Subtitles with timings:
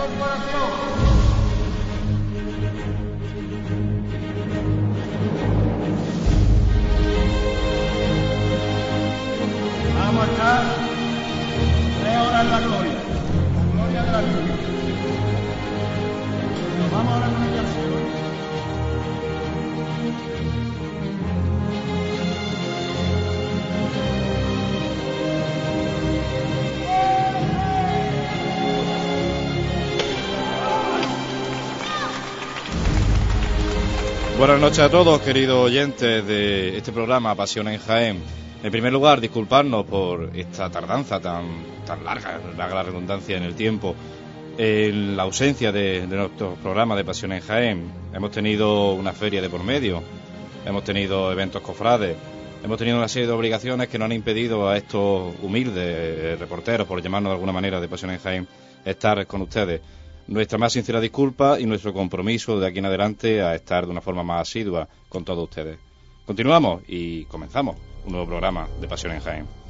[0.00, 0.59] Vamos
[34.40, 38.22] Buenas noches a todos, queridos oyentes de este programa Pasión en Jaén.
[38.62, 41.44] En primer lugar, disculparnos por esta tardanza tan,
[41.84, 43.94] tan larga, larga la redundancia en el tiempo,
[44.56, 47.92] en la ausencia de, de nuestro programa de Pasión en Jaén.
[48.14, 50.02] Hemos tenido una feria de por medio,
[50.64, 52.16] hemos tenido eventos cofrades,
[52.64, 57.02] hemos tenido una serie de obligaciones que nos han impedido a estos humildes reporteros, por
[57.02, 58.48] llamarnos de alguna manera, de Pasión en Jaén,
[58.86, 59.82] estar con ustedes.
[60.26, 64.00] Nuestra más sincera disculpa y nuestro compromiso de aquí en adelante a estar de una
[64.00, 65.78] forma más asidua con todos ustedes.
[66.24, 69.60] Continuamos y comenzamos un nuevo programa de Pasión en Jaén.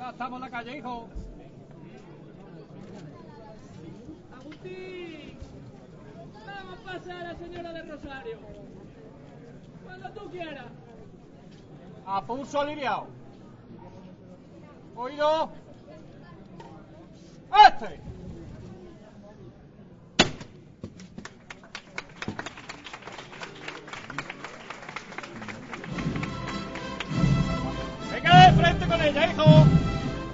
[0.00, 1.08] Ya estamos en la calle, hijo.
[6.62, 8.38] Vamos a pasar a la señora de Rosario.
[9.84, 10.66] Cuando tú quieras.
[12.06, 13.06] A pulso aliviado.
[14.96, 15.50] Oído.
[17.66, 18.00] Este.
[28.12, 29.44] Venga de frente con ella, hijo.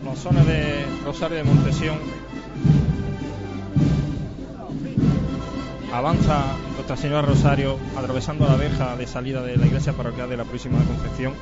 [0.05, 2.26] los sones de Rosario de Montesión.
[5.97, 10.45] Avanza Nuestra Señora Rosario atravesando la verja de salida de la iglesia parroquial de la
[10.45, 11.33] próxima Concepción.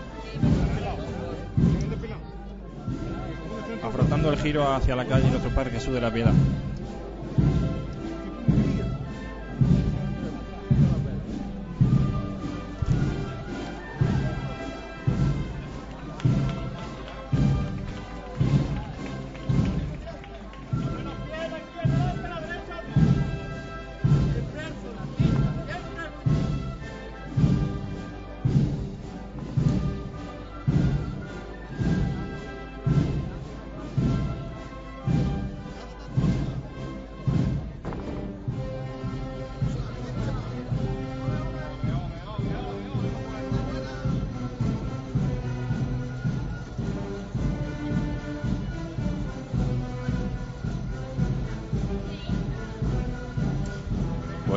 [3.82, 6.34] Afrontando el giro hacia la calle Nuestro Padre Jesús de la Piedad.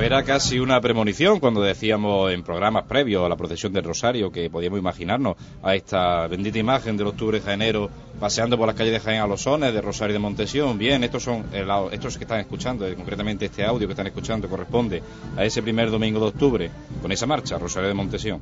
[0.08, 4.50] Era casi una premonición cuando decíamos en programas previos a la procesión del Rosario que
[4.50, 9.20] podíamos imaginarnos a esta bendita imagen del octubre jaenero paseando por las calles de Jaén
[9.20, 10.78] a los sones de Rosario de Montesión.
[10.78, 11.44] Bien, estos son
[11.92, 15.04] estos que están escuchando, eh, concretamente este audio que están escuchando corresponde
[15.36, 18.42] a ese primer domingo de octubre con esa marcha Rosario de Montesión.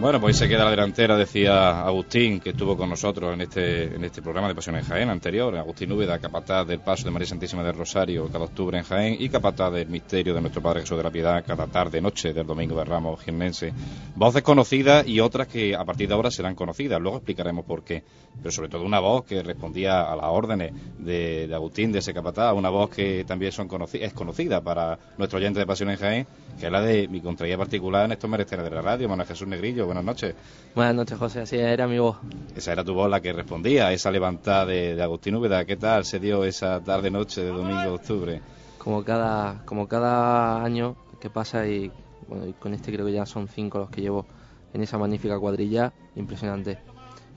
[0.00, 4.02] Bueno, pues se queda la delantera, decía Agustín, que estuvo con nosotros en este, en
[4.02, 5.54] este programa de Pasión en Jaén anterior.
[5.58, 9.28] Agustín Úbeda, capataz del paso de María Santísima del Rosario cada octubre en Jaén y
[9.28, 12.76] capataz del misterio de nuestro Padre Jesús de la Piedad cada tarde, noche del Domingo
[12.78, 13.74] de Ramos jiennense.
[14.16, 16.98] Voces conocidas y otras que a partir de ahora serán conocidas.
[16.98, 18.02] Luego explicaremos por qué.
[18.38, 22.14] Pero sobre todo una voz que respondía a las órdenes de, de Agustín, de ese
[22.14, 22.54] capataz.
[22.54, 26.26] Una voz que también son conoci- es conocida para nuestro oyente de Pasión en Jaén,
[26.58, 29.46] que es la de mi contraía particular en estos mereceres de la radio, Manuel Jesús
[29.46, 29.89] Negrillo.
[29.90, 30.36] Buenas noches.
[30.72, 31.40] Buenas noches, José.
[31.40, 32.16] Así era mi voz.
[32.54, 35.64] Esa era tu voz la que respondía a esa levantada de, de Agustín Úbeda.
[35.64, 38.40] ¿Qué tal se dio esa tarde-noche de domingo de octubre?
[38.78, 41.90] Como cada, como cada año que pasa y,
[42.28, 44.26] bueno, y con este creo que ya son cinco los que llevo
[44.72, 45.92] en esa magnífica cuadrilla.
[46.14, 46.78] Impresionante.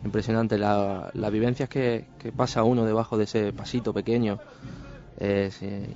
[0.06, 0.60] impresionante.
[0.60, 4.38] La, las vivencias que, que pasa uno debajo de ese pasito pequeño.
[5.18, 5.88] Eh, sí,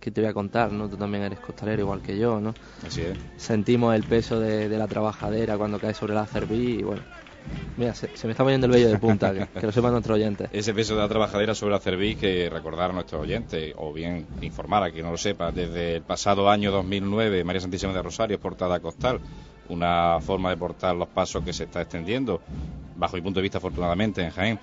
[0.00, 0.72] ¿Qué te voy a contar?
[0.72, 0.88] ¿no?
[0.88, 2.54] Tú también eres costalero igual que yo, ¿no?
[2.86, 3.16] Así es.
[3.36, 7.02] Sentimos el peso de, de la trabajadera cuando cae sobre la cerví y bueno.
[7.76, 10.16] Mira, se, se me está poniendo el vello de punta, que, que lo sepan nuestros
[10.16, 10.48] oyentes.
[10.50, 14.26] Ese peso de la trabajadera sobre la cerviz que recordar a nuestros oyentes, o bien
[14.40, 18.36] informar a quien no lo sepa, desde el pasado año 2009, María Santísima de Rosario
[18.36, 19.20] es portada costal,
[19.68, 22.40] una forma de portar los pasos que se está extendiendo,
[22.96, 24.58] bajo mi punto de vista, afortunadamente, en Jaén.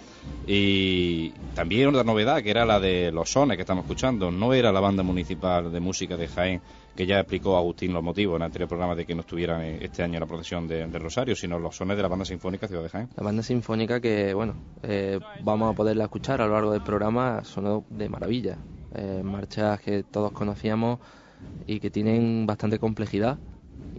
[0.48, 4.72] Y también otra novedad, que era la de los sones que estamos escuchando, no era
[4.72, 6.62] la banda municipal de música de Jaén,
[6.96, 10.04] que ya explicó Agustín los motivos en el anterior programa de que no estuvieran este
[10.04, 12.84] año en la procesión de, del Rosario, sino los sones de la banda sinfónica Ciudad
[12.84, 13.10] de Jaén.
[13.16, 17.44] La banda sinfónica que, bueno, eh, vamos a poderla escuchar a lo largo del programa,
[17.44, 18.58] sonó de maravilla.
[18.96, 21.00] Eh, marchas que todos conocíamos
[21.66, 23.40] y que tienen bastante complejidad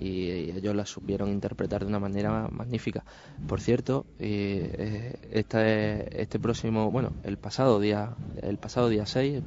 [0.00, 3.04] y, ellos las supieron interpretar de una manera magnífica.
[3.46, 9.42] Por cierto, eh, este, este próximo, bueno, el pasado día, el pasado día 6,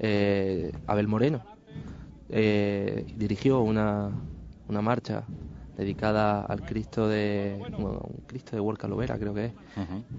[0.00, 1.44] eh, Abel Moreno
[2.28, 4.10] eh, dirigió una,
[4.68, 5.24] una marcha
[5.76, 9.52] dedicada al Cristo de bueno, un Cristo de Huerca Lovera creo que es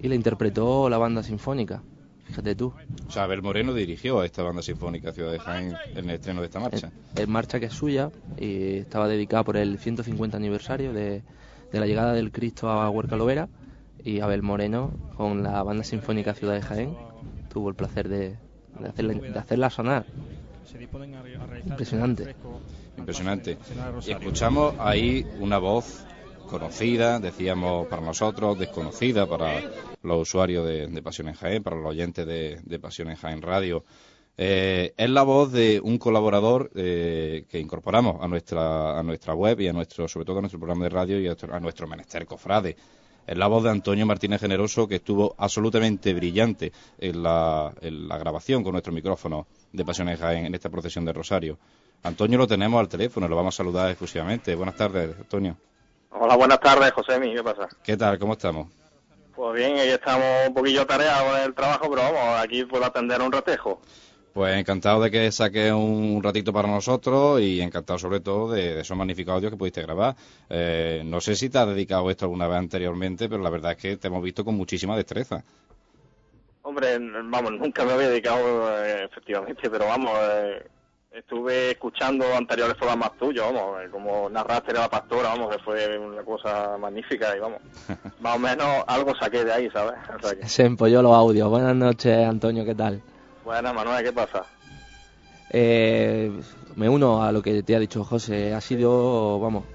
[0.02, 1.84] y la interpretó la banda sinfónica
[2.30, 2.74] fíjate tú
[3.08, 6.42] O sea, Abel Moreno dirigió a esta banda sinfónica Ciudad de Jaén en el estreno
[6.42, 6.92] de esta marcha.
[7.16, 11.24] es marcha que es suya y estaba dedicada por el 150 aniversario de,
[11.72, 13.50] de la llegada del Cristo a Huerca Lovera
[14.04, 16.96] y Abel Moreno con la banda sinfónica Ciudad de Jaén
[17.52, 18.38] tuvo el placer de,
[18.80, 20.06] de hacerla, de hacerla sonar
[20.66, 22.36] Se disponen a, re- a realizar Impresionante.
[22.98, 23.58] Impresionante.
[24.06, 26.04] Y escuchamos ahí una voz
[26.50, 29.62] conocida, decíamos para nosotros, desconocida para
[30.02, 33.86] los usuarios de, de Pasión Jaén, para los oyentes de, de Pasión en Jaén Radio.
[34.42, 39.60] Eh, es la voz de un colaborador eh, que incorporamos a nuestra, a nuestra web
[39.60, 42.76] y a nuestro, sobre todo a nuestro programa de radio y a nuestro, menester cofrade.
[43.28, 48.18] Es la voz de Antonio Martínez Generoso que estuvo absolutamente brillante en la, en la
[48.18, 51.60] grabación con nuestro micrófono de Pasión en Jaén en esta procesión de Rosario.
[52.04, 54.56] Antonio lo tenemos al teléfono, lo vamos a saludar exclusivamente.
[54.56, 55.58] Buenas tardes, Antonio.
[56.12, 57.70] Hola, buenas tardes, José ¿qué pasa?
[57.84, 58.18] ¿Qué tal?
[58.18, 58.68] ¿Cómo estamos?
[59.36, 63.32] Pues bien, estamos un poquillo tareados en el trabajo, pero vamos, aquí puedo atender un
[63.32, 63.80] ratejo.
[64.34, 68.82] Pues encantado de que saques un ratito para nosotros y encantado sobre todo de, de
[68.82, 70.16] esos magníficos audios que pudiste grabar.
[70.50, 73.72] Eh, no sé si te has dedicado a esto alguna vez anteriormente, pero la verdad
[73.72, 75.44] es que te hemos visto con muchísima destreza.
[76.64, 80.68] Hombre, vamos, nunca me había dedicado eh, efectivamente, pero vamos, eh,
[81.12, 85.98] estuve escuchando anteriores programas tuyos, vamos, eh, como narraste de la pastora, vamos, que fue
[85.98, 87.62] una cosa magnífica y vamos,
[88.20, 89.96] más o menos algo saqué de ahí, ¿sabes?
[90.16, 93.02] O sea que, se empolló los audios buenas noches Antonio ¿qué tal?
[93.44, 94.46] bueno, Manuel, ¿qué pasa?
[95.50, 96.32] Eh,
[96.76, 98.54] me uno a lo que te ha dicho José.
[98.54, 99.66] Ha sido, vamos,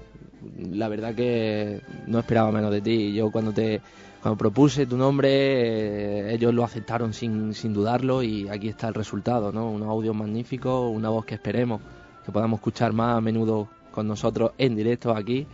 [0.57, 3.13] la verdad que no esperaba menos de ti.
[3.13, 3.81] Yo cuando te
[4.25, 8.95] cuando propuse tu nombre, eh, ellos lo aceptaron sin, sin dudarlo y aquí está el
[8.95, 9.69] resultado, ¿no?
[9.69, 11.79] Unos audios magníficos, una voz que esperemos
[12.25, 15.45] que podamos escuchar más a menudo con nosotros en directo aquí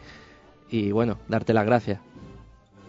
[0.70, 2.00] y bueno, darte las gracias.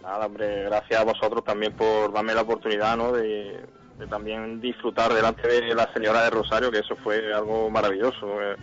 [0.05, 3.11] Nada, hombre, gracias a vosotros también por darme la oportunidad, ¿no?
[3.11, 3.67] De,
[4.09, 8.41] también disfrutar delante de la señora de Rosario, que eso fue algo maravilloso.
[8.41, 8.55] eh,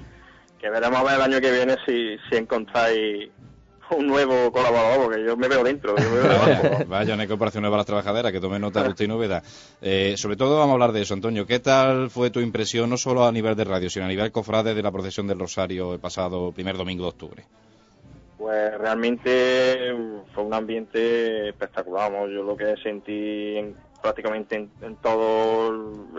[0.57, 3.29] que veremos a ver el año que viene si, si encontráis
[3.97, 6.85] un nuevo colaborador, porque yo me veo dentro, yo me veo.
[6.87, 9.43] Vaya, una incorporación nueva a las trabajaderas, que tome nota de usted y novedad.
[9.81, 11.45] Eh, sobre todo vamos a hablar de eso, Antonio.
[11.45, 14.73] ¿Qué tal fue tu impresión, no solo a nivel de radio, sino a nivel cofrade
[14.73, 17.43] de la procesión del Rosario el pasado primer domingo de octubre?
[18.37, 24.71] Pues realmente mm, fue un ambiente espectacular, vamos, yo lo que sentí en- prácticamente en,
[24.81, 25.69] en todo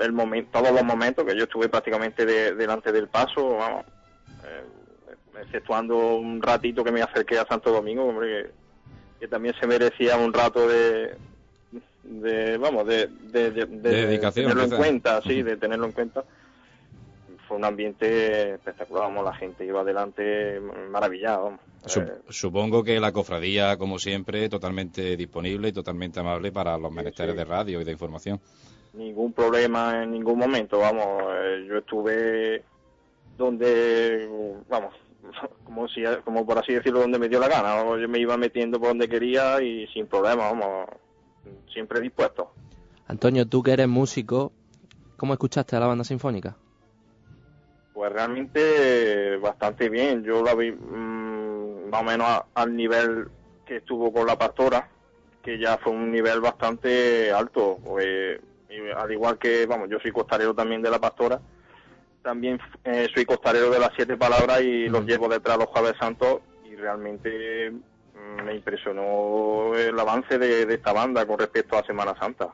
[0.02, 3.86] el momento, todos los momentos que yo estuve prácticamente de- delante del paso, vamos,
[4.44, 4.64] eh,
[5.42, 8.50] exceptuando un ratito que me acerqué a Santo Domingo, hombre, que,
[9.20, 11.14] que también se merecía un rato de,
[12.04, 15.92] de vamos, de, de, de- de- De dedicación, tenerlo en cuenta, sí, de tenerlo en
[15.92, 16.24] cuenta
[17.46, 21.44] fue un ambiente espectacular, vamos, la gente iba adelante maravillado.
[21.44, 21.60] vamos.
[21.96, 27.32] Eh, Supongo que la cofradía, como siempre, totalmente disponible y totalmente amable para los menesteres
[27.32, 27.38] sí.
[27.38, 28.40] de radio y de información.
[28.92, 32.62] ningún problema en ningún momento, vamos, eh, yo estuve
[33.36, 34.28] donde,
[34.68, 34.94] vamos,
[35.64, 38.78] como si, como por así decirlo, donde me dio la gana, yo me iba metiendo
[38.78, 40.86] por donde quería y sin problema, vamos,
[41.72, 42.52] siempre dispuesto.
[43.06, 44.52] Antonio, tú que eres músico,
[45.16, 46.56] ¿cómo escuchaste a la banda sinfónica?
[47.92, 50.22] Pues realmente bastante bien.
[50.22, 53.28] Yo la vi mm, más o menos a- al nivel
[53.66, 54.88] que estuvo con la pastora,
[55.42, 57.78] que ya fue un nivel bastante alto.
[57.84, 58.38] Pues,
[58.96, 61.40] al igual que, vamos, yo soy costalero también de la pastora,
[62.22, 66.40] también eh, soy costalero de las siete palabras y los llevo detrás los jueves santos
[66.64, 67.72] y realmente
[68.44, 72.48] me impresionó el avance de, de esta banda con respecto a Semana Santa.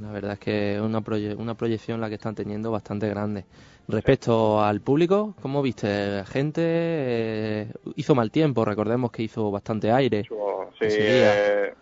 [0.00, 3.44] La verdad es que es una, proye- una proyección la que están teniendo bastante grande.
[3.88, 6.22] Respecto al público, ¿cómo viste?
[6.26, 10.24] Gente eh, hizo mal tiempo, recordemos que hizo bastante aire.
[10.78, 11.74] Sí, eh,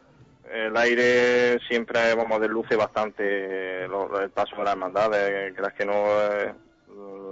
[0.51, 5.93] el aire siempre, vamos, desluce bastante lo- el paso de las hermandades, creas que no,
[5.93, 6.55] eh,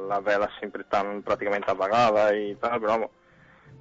[0.08, 3.10] las velas siempre están prácticamente apagadas y tal, pero vamos,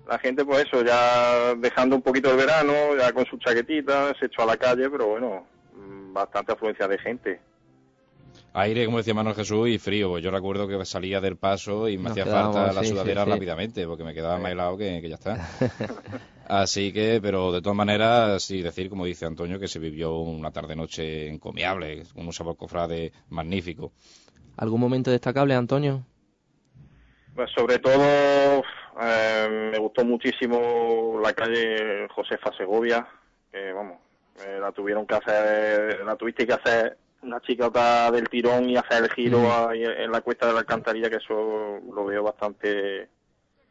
[0.07, 4.25] la gente pues eso, ya dejando un poquito el verano, ya con su chaquetita, se
[4.25, 7.41] echó a la calle, pero bueno, mm, bastante afluencia de gente.
[8.55, 10.09] Aire, como decía Manuel Jesús, y frío.
[10.09, 12.93] Pues yo recuerdo que salía del paso y me Nos hacía falta la sí, sí,
[12.93, 13.31] sudadera sí.
[13.31, 15.49] rápidamente, porque me quedaba más helado que, que ya está.
[16.47, 20.51] Así que, pero de todas maneras, sí decir, como dice Antonio, que se vivió una
[20.51, 23.93] tarde-noche encomiable, con un sabor cofrade magnífico.
[24.57, 26.03] ¿Algún momento destacable, Antonio?
[27.35, 28.63] Pues sobre todo
[29.01, 33.07] eh, me gustó muchísimo la calle Josefa Segovia,
[33.51, 33.97] que vamos,
[34.45, 39.03] eh, la tuvieron que hacer, la tuviste que hacer una chicota del tirón y hacer
[39.03, 39.73] el giro Mm.
[39.73, 43.07] en la cuesta de la alcantarilla, que eso lo veo bastante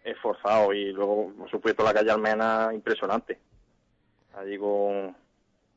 [0.02, 0.72] esforzado.
[0.72, 3.38] Y luego, por supuesto, la calle Almena, impresionante.
[4.34, 5.14] Allí con,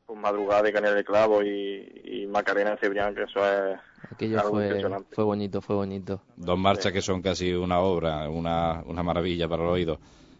[0.06, 3.78] con Madrugada de Canela de Clavo y, y Macarena en Cebrián, que eso es
[4.12, 5.14] Aquello algo fue, impresionante.
[5.14, 6.20] fue bonito, fue bonito.
[6.36, 9.98] Dos marchas que son casi una obra, una, una maravilla para el oído.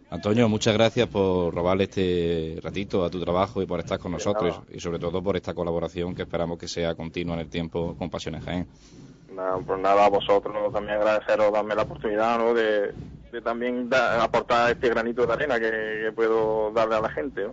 [0.08, 4.60] Antonio, muchas gracias por robarle este ratito a tu trabajo y por estar con nosotros
[4.70, 8.08] y sobre todo por esta colaboración que esperamos que sea continua en el tiempo con
[8.08, 8.66] Pasión en Jaén.
[9.34, 12.54] Nada, pues nada, a vosotros también agradeceros darme la oportunidad ¿no?
[12.54, 12.94] de,
[13.32, 15.70] de también da- aportar este granito de arena que,
[16.04, 17.42] que puedo darle a la gente.
[17.42, 17.52] ¿no?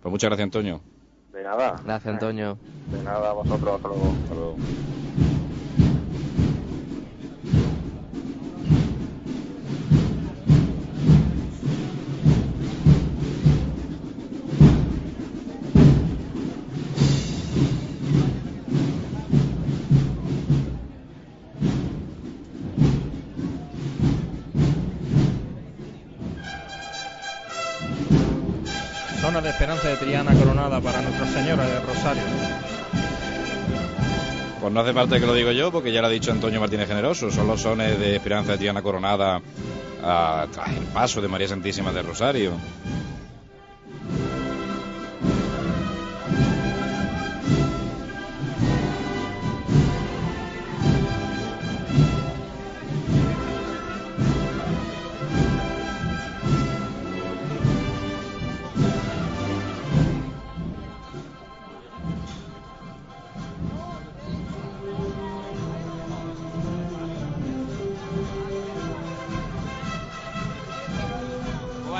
[0.00, 0.80] Pues muchas gracias, Antonio.
[1.32, 1.80] De nada.
[1.84, 2.58] Gracias, Antonio.
[2.90, 3.76] De nada, a vosotros.
[3.76, 4.12] Hasta luego.
[4.12, 4.56] Hasta luego.
[29.52, 32.22] Esperanza de Triana coronada para Nuestra Señora del Rosario.
[34.60, 36.88] Pues no hace falta que lo digo yo, porque ya lo ha dicho Antonio Martínez
[36.88, 37.30] Generoso.
[37.30, 39.40] Son los sones de Esperanza de Triana Coronada
[40.02, 42.52] ah, tras el paso de María Santísima del Rosario.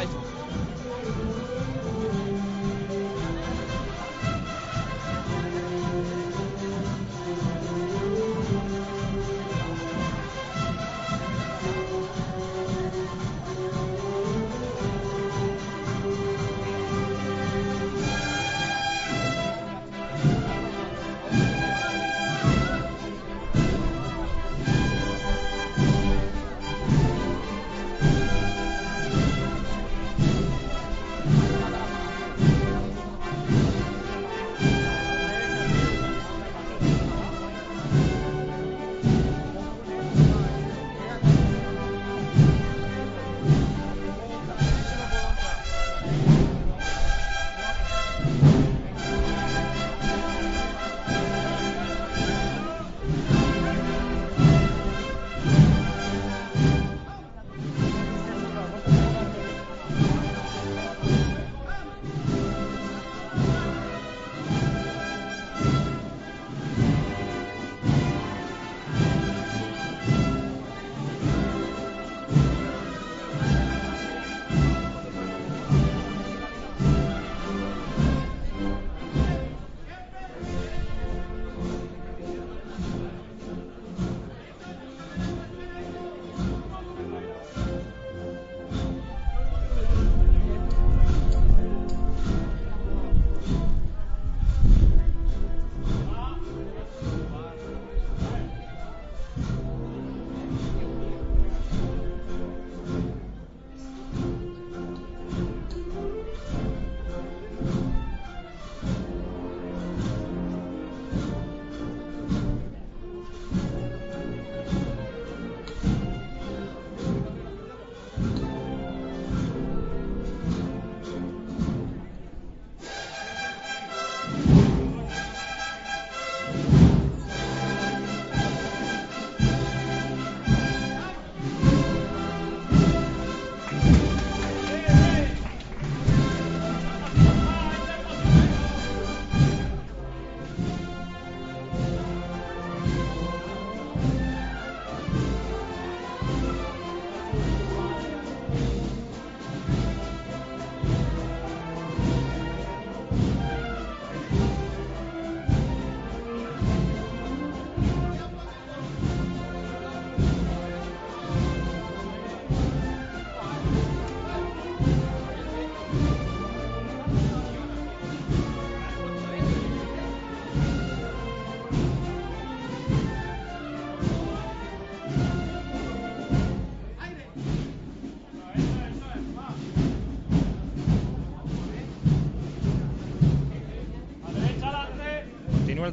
[0.02, 0.41] 拍组合。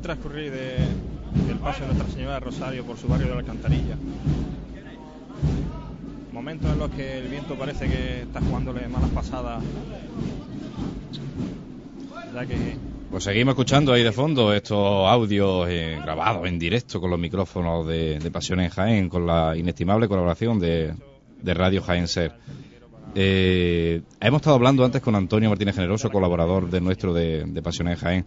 [0.09, 0.77] Transcurrir de,
[1.45, 3.95] del paso de Nuestra Señora de Rosario por su barrio de la Alcantarilla.
[6.33, 9.63] Momentos en los que el viento parece que está jugándole malas pasadas.
[12.33, 12.55] Ya que
[13.11, 17.85] Pues seguimos escuchando ahí de fondo estos audios eh, grabados en directo con los micrófonos
[17.85, 20.95] de, de Pasión en Jaén, con la inestimable colaboración de,
[21.39, 22.33] de Radio Jaén Ser.
[23.13, 27.89] Eh, hemos estado hablando antes con Antonio Martínez Generoso, colaborador de nuestro de, de Pasión
[27.89, 28.25] en Jaén.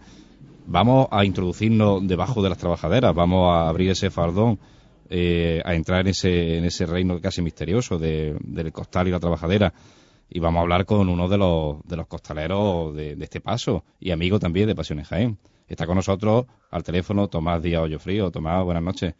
[0.65, 4.59] Vamos a introducirnos debajo de las trabajaderas, vamos a abrir ese fardón,
[5.09, 9.19] eh, a entrar en ese, en ese reino casi misterioso de- del costal y la
[9.19, 9.73] trabajadera.
[10.29, 13.83] Y vamos a hablar con uno de los, de los costaleros de, de este paso
[13.99, 15.37] y amigo también de Pasión en Jaén.
[15.67, 18.31] Está con nosotros al teléfono Tomás Díaz Hoyo Frío.
[18.31, 19.13] Tomás, buenas noches.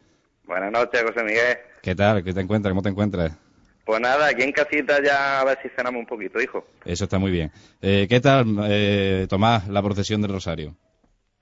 [0.48, 1.58] Buenas noches, José Miguel.
[1.82, 2.24] ¿Qué tal?
[2.24, 2.72] ¿Qué te encuentras?
[2.72, 3.38] ¿Cómo te encuentras?
[3.86, 6.66] Pues nada, aquí en casita ya a ver si cenamos un poquito, hijo.
[6.86, 7.52] Eso está muy bien.
[7.82, 10.76] Eh, ¿Qué tal, eh, Tomás, la procesión del Rosario?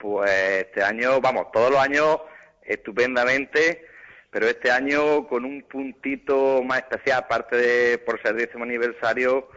[0.02, 2.18] Pues este año, vamos, todos los años
[2.64, 3.86] estupendamente,
[4.32, 9.48] pero este año con un puntito más especial, aparte de por ser décimo aniversario,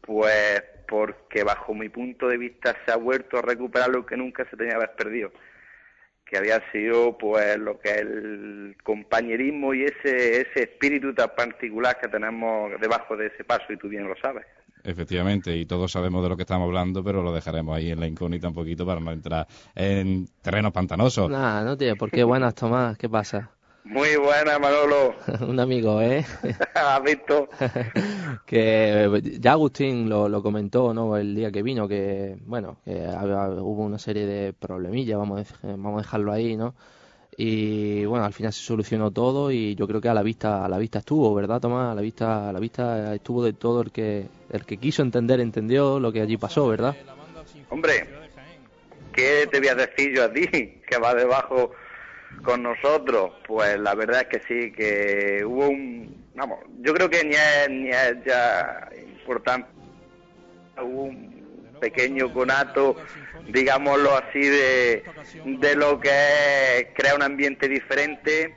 [0.00, 4.48] pues porque bajo mi punto de vista se ha vuelto a recuperar lo que nunca
[4.48, 5.32] se tenía que haber perdido,
[6.24, 11.98] que había sido pues lo que es el compañerismo y ese, ese espíritu tan particular
[12.00, 14.46] que tenemos debajo de ese paso, y tú bien lo sabes.
[14.84, 18.06] Efectivamente, y todos sabemos de lo que estamos hablando, pero lo dejaremos ahí en la
[18.06, 21.30] incógnita un poquito para no entrar en terrenos pantanosos.
[21.30, 22.24] Nada, no tiene por qué.
[22.24, 22.96] Buenas, Tomás.
[22.98, 23.50] ¿Qué pasa?
[23.84, 25.14] Muy buena, Manolo.
[25.48, 26.24] Un amigo, ¿eh?
[26.74, 27.48] ¿Has visto?
[28.46, 33.48] que ya Agustín lo, lo comentó no el día que vino que bueno que había-
[33.62, 36.74] hubo una serie de problemillas vamos a, vamos a dejarlo ahí no
[37.36, 40.68] y bueno al final se solucionó todo y yo creo que a la vista a
[40.68, 43.92] la vista estuvo verdad Tomás a la vista a la vista estuvo de todo el
[43.92, 46.96] que el que quiso entender entendió lo que allí pasó verdad
[47.70, 48.04] Hombre,
[49.12, 50.46] ¿qué te voy a decir yo a ti
[50.88, 51.70] que va debajo
[52.42, 53.32] con nosotros?
[53.46, 56.26] Pues la verdad es que sí, que hubo un...
[56.34, 58.88] Vamos, yo creo que ni es, ni es ya
[59.20, 59.68] importante.
[60.82, 61.39] Hubo un
[61.80, 62.96] pequeño conato,
[63.48, 65.02] digámoslo así, de,
[65.44, 66.10] de lo que
[66.78, 68.54] es crear un ambiente diferente.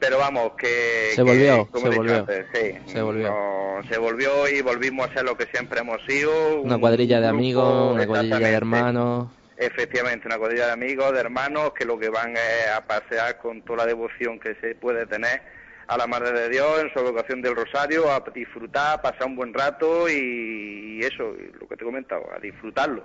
[0.00, 1.10] Pero vamos, que...
[1.10, 2.16] Se que, volvió, como se volvió.
[2.16, 3.28] antes, sí, Se volvió.
[3.30, 6.60] no, se volvió y volvimos a ser lo que siempre hemos sido.
[6.60, 11.12] una un cuadrilla de grupo- amigos una cuadrilla de hermanos Efectivamente, una cuadrilla de amigos,
[11.12, 14.74] de hermanos, que lo que van es a pasear con toda la devoción que se
[14.74, 15.40] puede tener
[15.86, 19.36] a la Madre de Dios en su vocación del Rosario, a disfrutar, a pasar un
[19.36, 23.04] buen rato y, y eso, y lo que te he comentado, a disfrutarlo.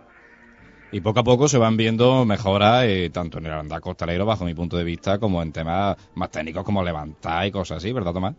[0.91, 4.43] Y poco a poco se van viendo mejoras eh, tanto en el andar costalero, bajo
[4.45, 8.13] mi punto de vista, como en temas más técnicos como levantar y cosas así, ¿verdad,
[8.13, 8.35] Tomás?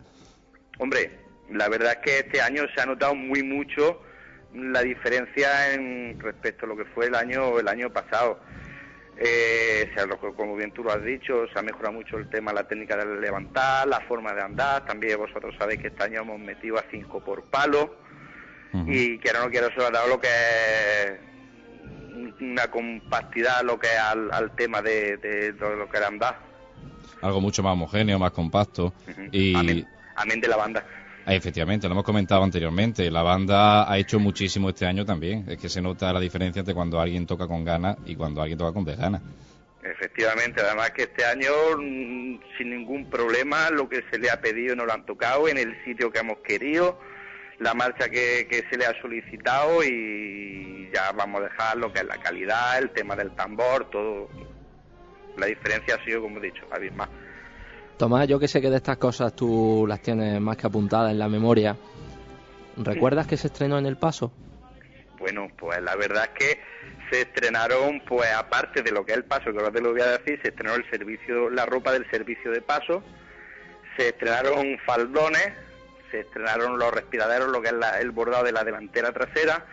[0.77, 1.11] Hombre,
[1.49, 4.01] la verdad es que este año se ha notado muy mucho
[4.53, 8.39] la diferencia en respecto a lo que fue el año el año pasado.
[9.23, 9.91] Eh,
[10.35, 13.19] como bien tú lo has dicho, se ha mejorado mucho el tema, la técnica de
[13.19, 14.83] levantar, la forma de andar.
[14.85, 17.95] También vosotros sabéis que este año hemos metido a cinco por palo
[18.87, 21.19] y quiero no quiero se lo ha dado lo que es
[22.39, 26.39] una compactidad lo que es al, al tema de, de lo que era andar.
[27.21, 28.93] Algo mucho más homogéneo, más compacto.
[29.07, 29.21] Ujú.
[29.31, 30.83] Y Amén, amén de la banda.
[31.25, 33.09] Ah, efectivamente, lo hemos comentado anteriormente.
[33.11, 35.45] La banda ha hecho muchísimo este año también.
[35.47, 38.57] Es que se nota la diferencia entre cuando alguien toca con ganas y cuando alguien
[38.57, 39.21] toca con desganas.
[39.83, 44.75] Efectivamente, además que este año mm, sin ningún problema lo que se le ha pedido
[44.75, 46.99] no lo han tocado en el sitio que hemos querido,
[47.59, 52.05] la marcha que, se le ha solicitado y ya vamos a dejar lo que es
[52.05, 54.29] la calidad, el tema del tambor, todo.
[55.37, 57.09] La diferencia ha sido, como he dicho, abismal.
[58.01, 61.19] Tomás, yo que sé que de estas cosas tú las tienes más que apuntadas en
[61.19, 61.77] la memoria.
[62.75, 64.33] ¿Recuerdas que se estrenó en El Paso?
[65.19, 66.59] Bueno, pues la verdad es que
[67.11, 70.01] se estrenaron, pues aparte de lo que es el paso, que ahora te lo voy
[70.01, 73.03] a decir, se estrenó el servicio, la ropa del servicio de paso,
[73.95, 75.49] se estrenaron faldones,
[76.09, 79.63] se estrenaron los respiraderos, lo que es la- el bordado de la delantera trasera,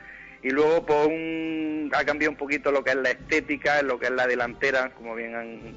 [0.43, 4.05] y luego pues un- ha cambiado un poquito lo que es la estética, lo que
[4.09, 5.75] es la delantera, como bien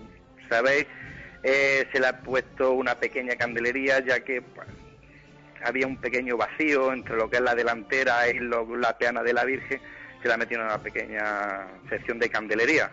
[0.49, 0.85] sabéis,
[1.43, 4.67] eh, se le ha puesto una pequeña candelería, ya que pues,
[5.63, 9.33] había un pequeño vacío entre lo que es la delantera y lo- la peana de
[9.33, 9.79] la Virgen,
[10.21, 12.91] se le ha metido una pequeña sección de candelería.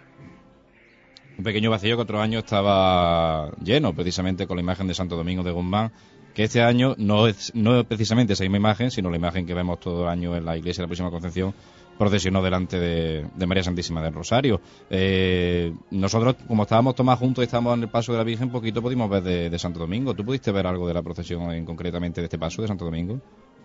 [1.36, 5.42] Un pequeño vacío que otro año estaba lleno, precisamente con la imagen de Santo Domingo
[5.44, 5.92] de Guzmán,
[6.34, 9.54] que este año no es, no es precisamente esa misma imagen, sino la imagen que
[9.54, 11.54] vemos todo el año en la iglesia de la Próxima Concepción,
[11.98, 14.60] procesionó delante de, de María Santísima del Rosario.
[14.88, 18.80] Eh, nosotros, como estábamos todos juntos y estábamos en el paso de la Virgen, poquito
[18.80, 20.14] pudimos ver de, de Santo Domingo.
[20.14, 23.20] ¿Tú pudiste ver algo de la procesión en, concretamente de este paso de Santo Domingo?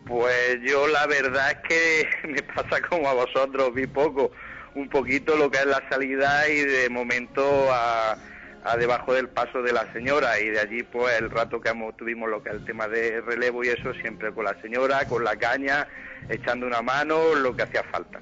[0.05, 4.31] Pues yo la verdad es que me pasa como a vosotros, vi poco,
[4.75, 8.17] un poquito lo que es la salida y de momento a,
[8.63, 12.29] a debajo del paso de la señora y de allí pues el rato que tuvimos
[12.29, 15.87] lo que el tema de relevo y eso siempre con la señora, con la caña,
[16.29, 18.21] echando una mano, lo que hacía falta.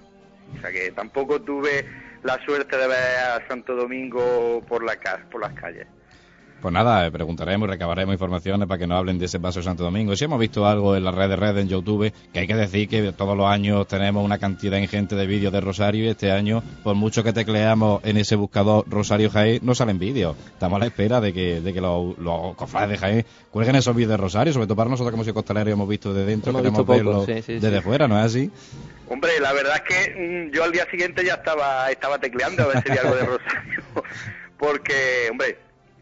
[0.58, 1.86] O sea que tampoco tuve
[2.24, 4.98] la suerte de ver a Santo Domingo por, la,
[5.32, 5.88] por las calles.
[6.62, 9.64] Pues nada, eh, preguntaremos y recabaremos informaciones para que nos hablen de ese paso de
[9.64, 10.16] Santo Domingo.
[10.16, 13.12] Si hemos visto algo en las redes redes en YouTube, que hay que decir que
[13.14, 16.94] todos los años tenemos una cantidad ingente de vídeos de Rosario y este año, por
[16.94, 20.38] mucho que tecleamos en ese buscador Rosario Jaén, no salen vídeos.
[20.54, 23.96] Estamos a la espera de que, de que los, los cofrades de Jaén cuelguen esos
[23.96, 26.52] vídeos de Rosario, sobre todo para nosotros como soy costalero y hemos visto de dentro,
[26.52, 27.82] Hemos queremos visto verlo poco, sí, sí, desde sí.
[27.84, 28.52] fuera, ¿no es así?
[29.10, 32.68] Hombre, la verdad es que mm, yo al día siguiente ya estaba estaba tecleando a
[32.68, 33.84] ver si había algo de Rosario,
[34.60, 35.58] porque, hombre,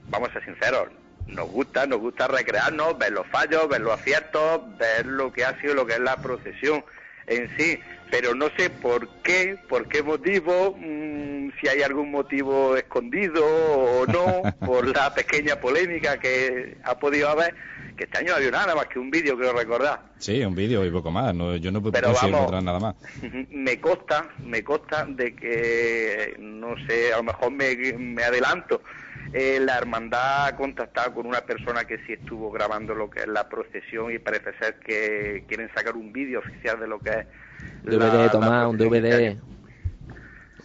[0.09, 0.89] vamos a ser sinceros,
[1.27, 5.59] nos gusta, nos gusta recrearnos, ver los fallos, ver los aciertos, ver lo que ha
[5.61, 6.83] sido lo que es la procesión
[7.27, 12.75] en sí, pero no sé por qué, por qué motivo, mm, si hay algún motivo
[12.75, 17.53] escondido o no, por la pequeña polémica que ha podido haber,
[17.99, 20.01] que este año no había nada más que un vídeo, creo recordar.
[20.19, 21.35] Sí, un vídeo y poco más.
[21.35, 22.95] No, yo no puedo encontrar nada más.
[23.51, 28.81] me consta, me consta de que, no sé, a lo mejor me, me adelanto,
[29.33, 33.27] eh, la hermandad ha contactado con una persona que sí estuvo grabando lo que es
[33.27, 37.25] la procesión y parece ser que quieren sacar un vídeo oficial de lo que es
[37.83, 39.43] la- DVD, la Tomás, un procesión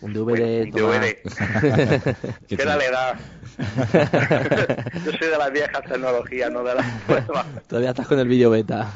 [0.07, 0.25] este DVD.
[0.25, 0.71] Un Bueno, DVD, un.
[0.71, 2.17] DVD.
[2.49, 3.19] ¿Qué tú- edad le da?
[5.05, 7.47] Yo soy de las viejas tecnologías, no de las nuevas.
[7.69, 8.91] Todavía estás con el vídeo beta.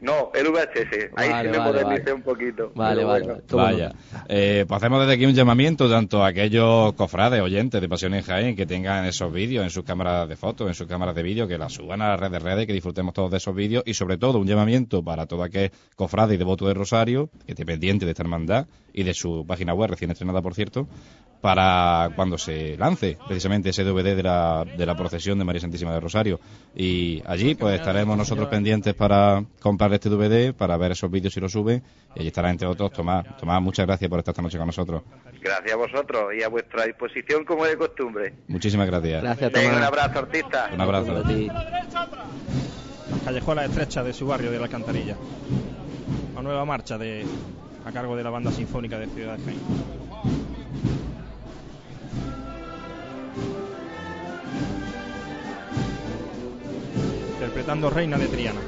[0.00, 1.10] No, el VHS.
[1.16, 2.12] Ahí Vale, sí me vale, modernicé vale.
[2.14, 2.72] un poquito.
[2.74, 3.24] Vale, vale.
[3.26, 3.42] bueno.
[3.52, 3.92] Vaya.
[4.28, 8.22] Eh, pues hacemos desde aquí un llamamiento tanto a aquellos cofrades, oyentes de Pasión en
[8.22, 11.46] Jaén que tengan esos vídeos en sus cámaras de fotos, en sus cámaras de vídeo,
[11.46, 14.18] que las suban a las redes redes, que disfrutemos todos de esos vídeos y sobre
[14.18, 18.10] todo un llamamiento para todo aquel cofrade y devoto de Rosario que esté pendiente de
[18.12, 20.86] esta hermandad y de su página web recién estrenada, por cierto,
[21.40, 25.92] para cuando se lance precisamente ese DVD de la, de la procesión de María Santísima
[25.92, 26.40] de Rosario.
[26.74, 31.40] Y allí pues estaremos nosotros pendientes para comprar este DVD, para ver esos vídeos si
[31.40, 31.82] lo suben.
[32.14, 33.36] Y allí estará entre otros Tomás.
[33.36, 35.02] Tomás, muchas gracias por estar esta noche con nosotros.
[35.40, 38.34] Gracias a vosotros y a vuestra disposición como de costumbre.
[38.48, 39.22] Muchísimas gracias.
[39.22, 39.88] Gracias, Venga, un Tomás.
[39.88, 40.70] abrazo, artista.
[40.72, 41.16] Un abrazo.
[41.16, 41.46] A ti.
[41.46, 45.16] Las callejuelas estrechas de su barrio de la Alcantarilla.
[46.32, 47.24] Una nueva marcha de
[47.86, 49.60] a cargo de la banda sinfónica de Ciudad de Jaén.
[57.34, 58.60] Interpretando Reina de Triana.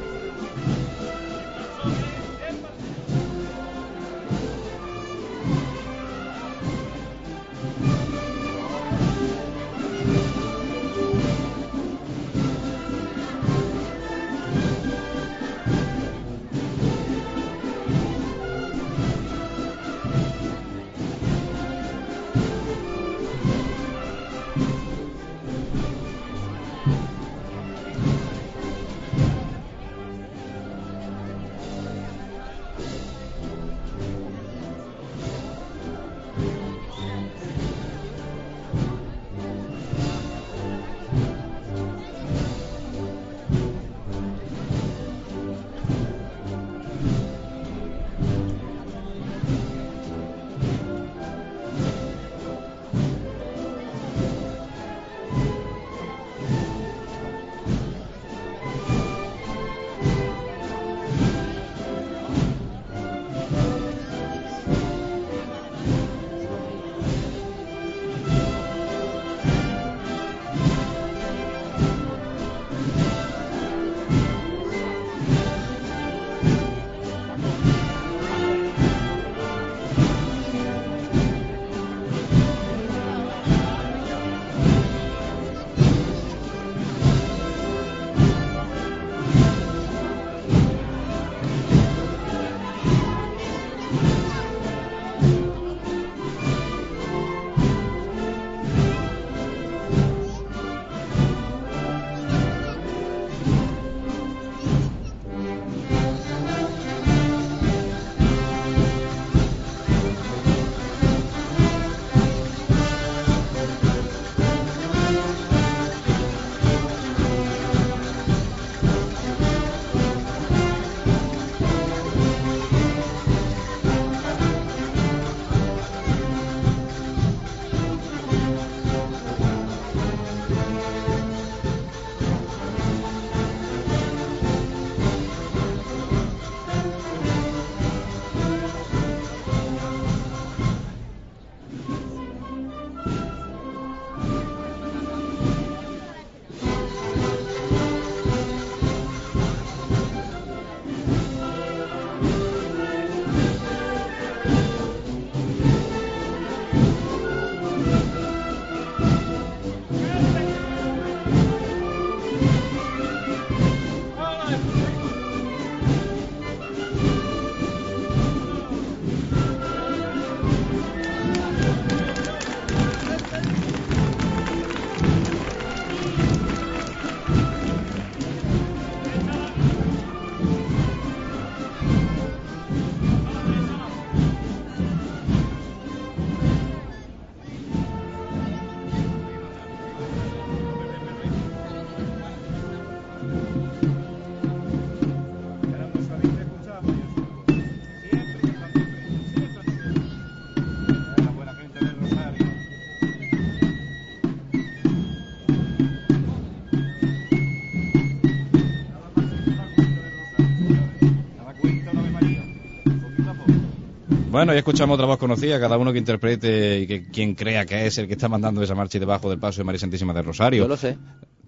[214.39, 217.87] Bueno, ya escuchamos otra voz conocida, cada uno que interprete y que quien crea que
[217.87, 220.27] es el que está mandando esa marcha y debajo del paso de María Santísima del
[220.27, 220.63] Rosario.
[220.63, 220.97] Yo lo sé.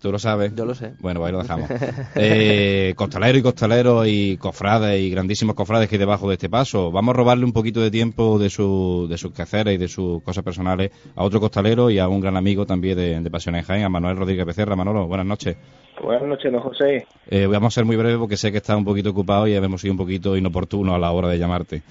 [0.01, 0.53] ¿Tú lo sabes?
[0.57, 0.95] Yo lo sé.
[0.99, 1.71] Bueno, pues ahí lo dejamos.
[2.17, 6.91] eh, costalero y costalero y cofrades y grandísimos cofrades que hay debajo de este paso.
[6.91, 10.21] Vamos a robarle un poquito de tiempo de, su, de sus quehaceres y de sus
[10.25, 13.63] cosas personales a otro costalero y a un gran amigo también de, de Pasión en
[13.63, 14.75] Jaén, a Manuel Rodríguez Becerra.
[14.75, 15.57] Manolo, buenas noches.
[16.03, 17.07] Buenas noches, don José.
[17.29, 19.81] Eh, vamos a ser muy breves porque sé que está un poquito ocupado y hemos
[19.81, 21.83] sido un poquito inoportuno a la hora de llamarte.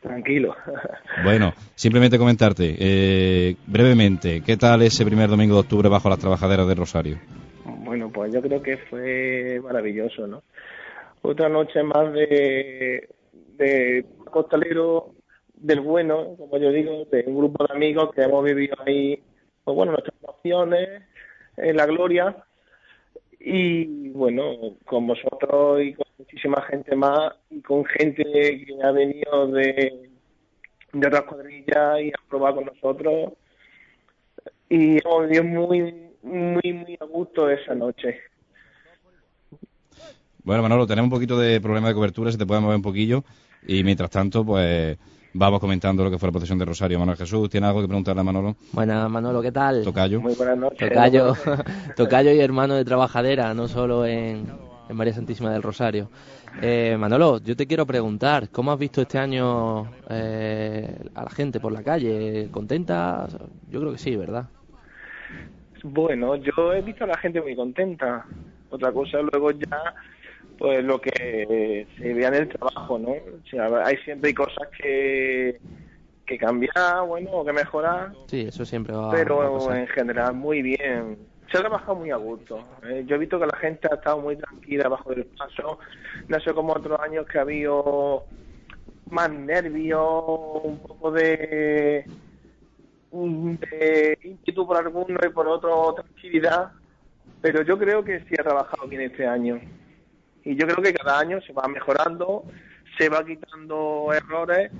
[0.00, 0.54] Tranquilo.
[1.24, 6.68] Bueno, simplemente comentarte, eh, brevemente, ¿qué tal ese primer domingo de octubre bajo las trabajaderas
[6.68, 7.18] de Rosario?
[7.64, 10.44] Bueno, pues yo creo que fue maravilloso, ¿no?
[11.22, 13.08] Otra noche más de,
[13.56, 15.14] de costalero
[15.54, 19.20] del bueno, como yo digo, de un grupo de amigos que hemos vivido ahí,
[19.64, 21.02] pues bueno, nuestras emociones,
[21.56, 22.36] en la gloria,
[23.40, 29.46] y bueno, con vosotros y con muchísima gente más, y con gente que ha venido
[29.48, 30.10] de,
[30.92, 33.32] de otras cuadrillas y ha probado con nosotros,
[34.68, 38.18] y hemos vivido muy, muy, muy a gusto esa noche.
[40.42, 43.22] Bueno, Manolo, tenemos un poquito de problema de cobertura, si te puedes mover un poquillo.
[43.66, 44.96] Y mientras tanto, pues
[45.34, 46.98] vamos comentando lo que fue la procesión de Rosario.
[46.98, 48.56] Manuel Jesús, ¿tiene algo que preguntarle a Manolo?
[48.72, 49.84] Buenas, Manolo, ¿qué tal?
[49.84, 50.20] Tocayo.
[50.20, 50.88] Muy buenas noches.
[50.88, 51.34] Tocayo,
[51.96, 54.46] tocayo y hermano de trabajadera, no solo en,
[54.88, 56.10] en María Santísima del Rosario.
[56.62, 61.60] Eh, Manolo, yo te quiero preguntar, ¿cómo has visto este año eh, a la gente
[61.60, 62.48] por la calle?
[62.50, 63.26] ¿Contenta?
[63.70, 64.48] Yo creo que sí, ¿verdad?
[65.82, 68.24] Bueno, yo he visto a la gente muy contenta.
[68.70, 69.94] Otra cosa luego ya,
[70.58, 73.10] pues lo que se vea en el trabajo, ¿no?
[73.10, 75.60] O sea, hay siempre hay cosas que,
[76.26, 80.62] que cambiar, bueno, o que mejorar, Sí, eso siempre va, a pero en general muy
[80.62, 81.27] bien.
[81.50, 82.62] Se ha trabajado muy a gusto.
[82.82, 85.78] Eh, yo he visto que la gente ha estado muy tranquila bajo el paso.
[86.28, 88.24] No sé como otros años que ha habido
[89.10, 90.02] más nervios,
[90.62, 92.04] un poco de,
[93.10, 96.72] de ímpetu por alguno y por otro tranquilidad.
[97.40, 99.58] Pero yo creo que sí ha trabajado bien este año.
[100.44, 102.44] Y yo creo que cada año se va mejorando,
[102.98, 104.70] se va quitando errores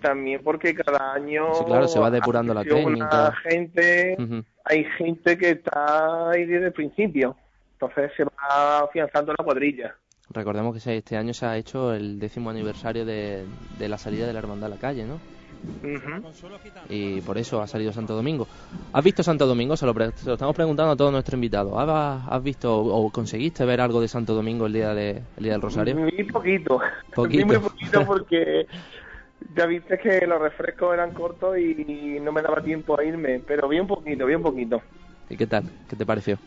[0.00, 3.32] también porque cada año Sí, claro, se va depurando la técnica.
[3.42, 4.44] gente Ujú.
[4.64, 7.36] Hay gente que está ahí desde el principio
[7.74, 9.94] entonces se va afianzando la cuadrilla
[10.30, 13.44] Recordemos que este año se ha hecho el décimo aniversario de,
[13.78, 15.20] de la salida de la Hermandad a la calle, ¿no?
[15.82, 16.28] Ujú.
[16.88, 18.46] Y por eso ha salido Santo Domingo.
[18.94, 19.76] ¿Has visto Santo Domingo?
[19.76, 21.74] Se lo, pre- se lo estamos preguntando a todos nuestros invitados.
[21.76, 25.52] ¿Has, has visto o conseguiste ver algo de Santo Domingo el día, de, el día
[25.52, 25.94] del Rosario?
[25.98, 26.80] Muy poquito.
[27.14, 27.46] Poquito.
[27.46, 28.66] Muy poquito porque
[29.56, 33.68] ya viste que los refrescos eran cortos y no me daba tiempo a irme, pero
[33.68, 34.82] vi un poquito, vi un poquito.
[35.28, 35.64] ¿Y qué tal?
[35.88, 36.38] ¿Qué te pareció?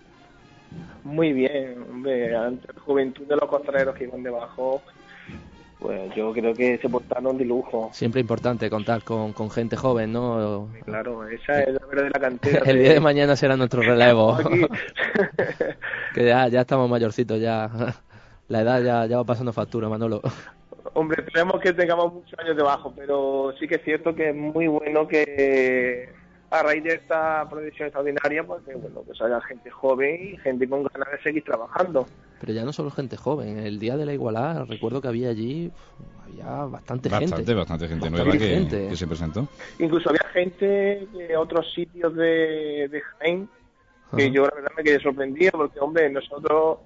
[1.03, 4.81] Muy bien, hombre, ante la juventud de los costaleros que iban debajo,
[5.79, 7.89] pues yo creo que se portaron de lujo.
[7.93, 10.67] Siempre importante contar con, con gente joven, ¿no?
[10.85, 12.59] Claro, esa es la verdadera cantera.
[12.65, 14.37] El día de mañana será nuestro relevo.
[16.13, 17.69] Que ya, ya estamos mayorcitos, ya.
[18.47, 20.21] La edad ya, ya va pasando factura, Manolo.
[20.99, 24.65] Hombre, esperemos que tengamos muchos años debajo, pero sí que es cierto que es muy
[24.65, 26.09] bueno que
[26.49, 30.67] a raíz de esta proyección extraordinaria, pues que bueno, que salga gente joven y gente
[30.67, 32.07] con ganas de seguir trabajando.
[32.41, 33.59] Pero ya no solo gente joven.
[33.59, 35.71] El día de la igualdad, recuerdo que había allí,
[36.25, 37.53] había bastante, Bastante, gente.
[37.53, 38.87] bastante gente Bastante nueva que, gente.
[38.89, 39.47] que se presentó.
[39.77, 43.47] Incluso había gente de otros sitios de, de Jaén
[44.15, 44.33] que Ajá.
[44.33, 46.79] yo la verdad me quedé sorprendido porque, hombre, nosotros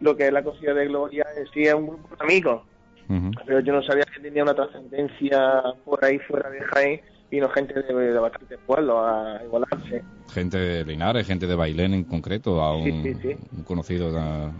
[0.00, 2.62] lo que es la cocina de Gloria en sí es un grupo de amigos,
[3.46, 7.74] Pero yo no sabía que tenía una trascendencia por ahí fuera de Jaén vino gente
[7.74, 10.02] de, de bastantes pueblos a igualarse.
[10.32, 13.36] Gente de Linares, gente de Bailén en concreto, a un, Sí, sí, sí.
[13.56, 14.50] un conocido de,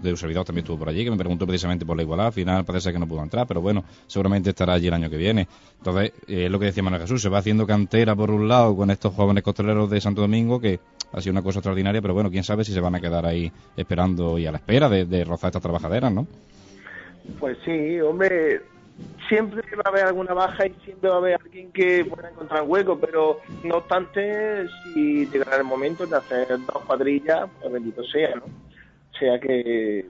[0.00, 2.26] de un servidor también estuvo por allí, que me preguntó precisamente por la igualdad.
[2.28, 5.16] Al final parece que no pudo entrar, pero bueno, seguramente estará allí el año que
[5.16, 5.48] viene.
[5.78, 8.76] Entonces, eh, es lo que decía Manuel Jesús, se va haciendo cantera por un lado
[8.76, 10.78] con estos jóvenes costaleros de Santo Domingo, que
[11.12, 13.50] ha sido una cosa extraordinaria, pero bueno, quién sabe si se van a quedar ahí
[13.76, 16.26] esperando y a la espera de, de rozar estas trabajaderas, ¿no?
[17.38, 18.62] Pues sí, hombre,
[19.28, 22.62] siempre va a haber alguna baja y siempre va a haber alguien que pueda encontrar
[22.62, 28.34] hueco, pero no obstante, si llegará el momento de hacer dos cuadrillas, pues bendito sea,
[28.36, 28.44] ¿no?
[28.44, 30.06] O sea que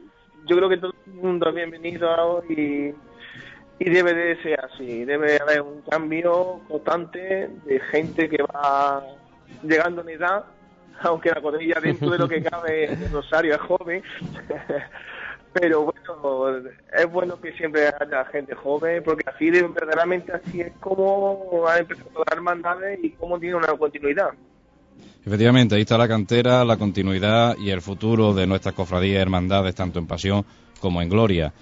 [0.47, 2.95] yo creo que todo el mundo es bienvenido y,
[3.79, 9.05] y debe de ser así, debe haber un cambio constante de gente que va
[9.63, 10.45] llegando en edad,
[11.03, 14.03] aunque la cuadrilla dentro de lo que cabe en Rosario es joven.
[15.53, 20.73] Pero bueno, es bueno que siempre haya gente joven, porque así de- verdaderamente así es
[20.81, 24.29] como ha empezado las hermandades y cómo tiene una continuidad.
[25.27, 29.75] Efectivamente, ahí está la cantera, la continuidad y el futuro de nuestras cofradías y hermandades,
[29.75, 30.45] tanto en pasión
[30.81, 31.53] como en gloria.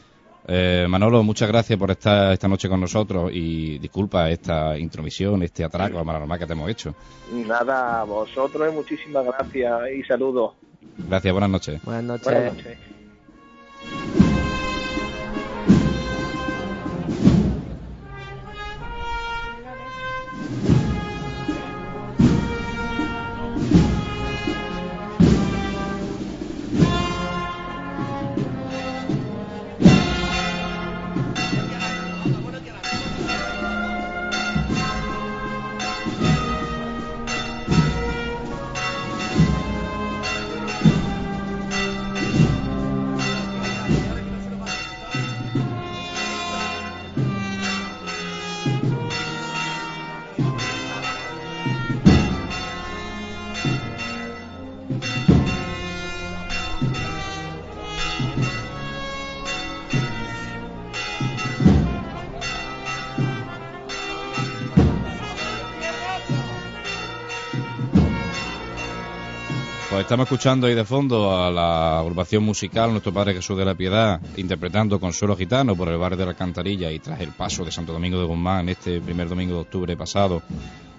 [0.46, 5.64] Eh, Manolo, muchas gracias por estar esta noche con nosotros y disculpa esta intromisión, este
[5.64, 6.94] atraco normal que te hemos hecho.
[7.32, 10.52] Nada, vosotros muchísimas gracias y saludos.
[10.96, 11.82] Gracias, buenas noches.
[11.84, 12.24] Buenas noches.
[12.24, 12.78] Buenas noches.
[13.90, 14.37] Thank you.
[70.00, 74.20] Estamos escuchando ahí de fondo a la agrupación musical Nuestro Padre Jesús de la Piedad
[74.36, 77.92] interpretando Consuelo Gitano por el barrio de la Alcantarilla y tras el paso de Santo
[77.92, 80.42] Domingo de Guzmán este primer domingo de octubre pasado.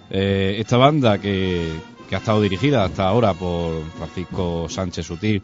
[0.10, 1.72] Eh, esta banda que,
[2.12, 5.42] ha estado dirigida hasta ahora por Francisco Sánchez Sutil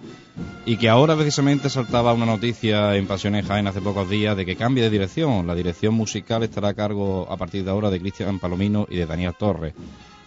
[0.65, 4.45] y que ahora precisamente saltaba una noticia en Pasión en Jaén hace pocos días de
[4.45, 5.47] que cambia de dirección.
[5.47, 9.05] La dirección musical estará a cargo a partir de ahora de Cristian Palomino y de
[9.05, 9.73] Daniel Torres.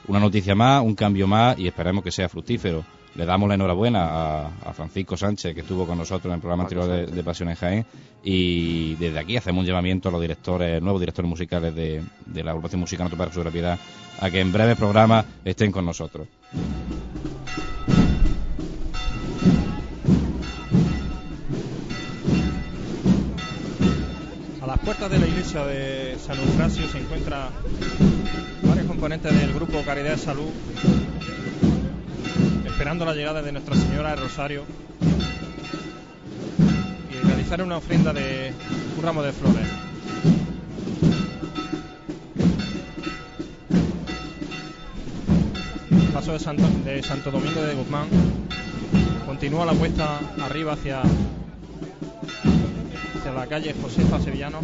[0.08, 2.82] Una noticia más, un cambio más y esperemos que sea fructífero.
[3.14, 6.86] Le damos la enhorabuena a, Francisco Sánchez, que estuvo con nosotros en el programa anterior
[6.88, 7.86] de, de Pasión en Jaén,
[8.22, 12.02] y desde aquí hacemos un llamamiento a los directores, nuevos directores musicales de,
[12.42, 13.78] la agrupación musical Jesús de la Piedad,
[14.20, 16.26] a que en breves programas estén con nosotros.
[24.62, 27.50] A las puertas de la iglesia de San Eufrasio se encuentran
[28.62, 28.67] varios
[28.98, 30.50] componentes del grupo Caridad de Salud
[32.66, 34.64] esperando la llegada de Nuestra Señora del Rosario
[37.08, 38.52] y realizar una ofrenda de
[38.96, 39.68] un ramo de flores.
[46.12, 48.08] Paso de Santo, de Santo Domingo de Guzmán
[49.24, 51.02] continúa la puesta arriba hacia,
[53.16, 54.58] hacia la calle Josefa Sevillano.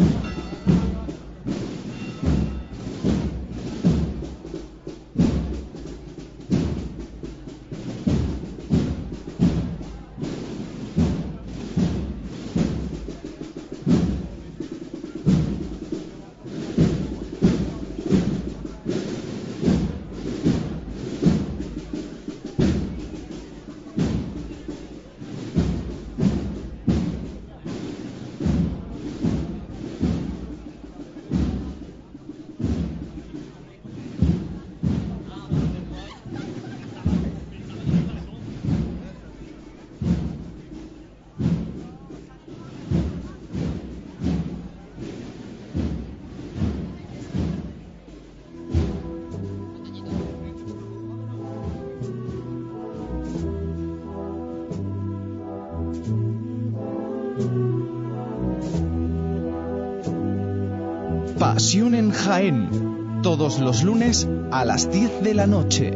[61.44, 65.90] Pasión en Jaén, todos los lunes a las 10 de la noche.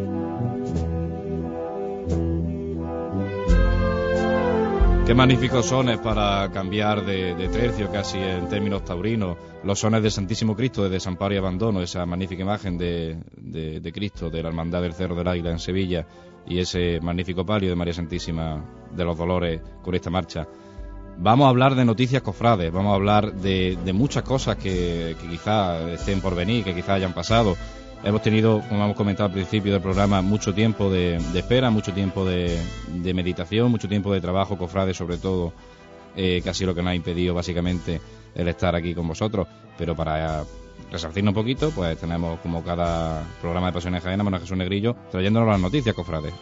[5.06, 9.38] Qué magníficos sones para cambiar de, de tercio casi en términos taurinos.
[9.64, 13.92] Los sones del Santísimo Cristo de Desamparo y Abandono, esa magnífica imagen de, de- de
[13.92, 16.06] Cristo, de la Hermandad del Cerro del Águila en Sevilla,
[16.46, 18.62] y ese magnífico palio de María Santísima
[18.94, 20.46] de los Dolores con esta marcha.
[21.20, 25.28] Vamos a hablar de noticias cofrades, vamos a hablar de, de muchas cosas que, que
[25.28, 27.56] quizá estén por venir, que quizá hayan pasado.
[28.04, 32.24] Hemos tenido, como hemos comentado al principio del programa, mucho tiempo de, espera, mucho tiempo
[32.24, 32.56] de,
[32.86, 35.52] de meditación, mucho tiempo de trabajo cofrade, sobre todo,
[36.14, 38.00] eh, casi lo que nos ha impedido básicamente
[38.36, 39.48] el estar aquí con vosotros.
[39.76, 40.44] Pero para
[40.92, 45.48] resarcirnos un poquito, pues tenemos como cada programa de Pasiones Jaena, Manuel Jesús Negrillo, trayéndonos
[45.48, 46.32] las noticias cofrades.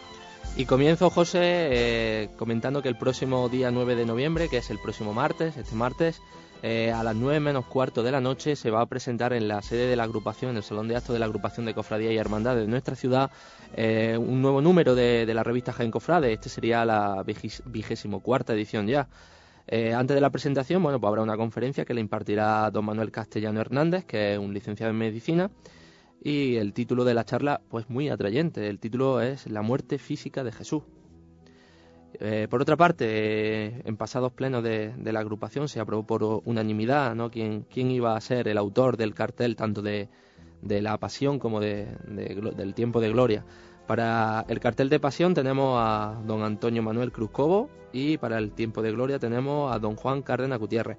[0.57, 4.79] Y comienzo, José, eh, comentando que el próximo día 9 de noviembre, que es el
[4.79, 6.19] próximo martes, este martes,
[6.63, 9.61] eh, a las 9 menos cuarto de la noche, se va a presentar en la
[9.61, 12.17] sede de la agrupación, en el Salón de Actos de la Agrupación de Cofradía y
[12.17, 13.29] Hermandades de nuestra ciudad,
[13.75, 16.33] eh, un nuevo número de, de la revista Jaén Cofrade.
[16.33, 19.07] Este sería la vigésimo cuarta edición ya.
[19.69, 23.61] Antes de la presentación, bueno, pues habrá una conferencia que le impartirá don Manuel Castellano
[23.61, 25.51] Hernández, que es un licenciado en medicina,
[26.21, 28.67] y el título de la charla, pues muy atrayente.
[28.67, 30.83] El título es La muerte física de Jesús.
[32.19, 37.29] Eh, por otra parte, en pasados plenos de, la agrupación se aprobó por unanimidad ¿no?
[37.29, 40.09] quién, iba a ser el autor del cartel tanto de,
[40.61, 43.45] la pasión como de, del tiempo de gloria.
[43.85, 48.51] Para el cartel de pasión tenemos a don Antonio Manuel Cruz Cobo y para el
[48.51, 50.97] tiempo de gloria tenemos a don Juan Cárdenas Gutiérrez.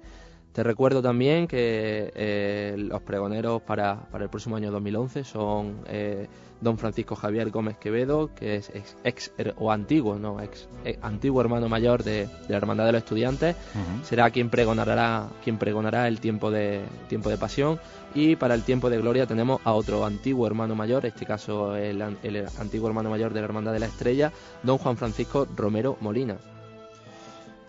[0.53, 6.27] Te recuerdo también que eh, los pregoneros para, para, el próximo año 2011 son eh,
[6.59, 11.39] don Francisco Javier Gómez Quevedo, que es ex, ex o antiguo, no, ex, ex, antiguo
[11.41, 13.55] hermano mayor de, de, la Hermandad de los Estudiantes.
[13.75, 14.03] Uh -huh.
[14.03, 17.79] Será quien pregonará, quien pregonará el tiempo de, tiempo de pasión.
[18.15, 21.75] Y para el tiempo de gloria tenemos a otro antiguo hermano mayor, en este caso
[21.75, 24.31] el, el antiguo hermano mayor de la Hermandad de la Estrella,
[24.63, 26.37] don Juan Francisco Romero Molina.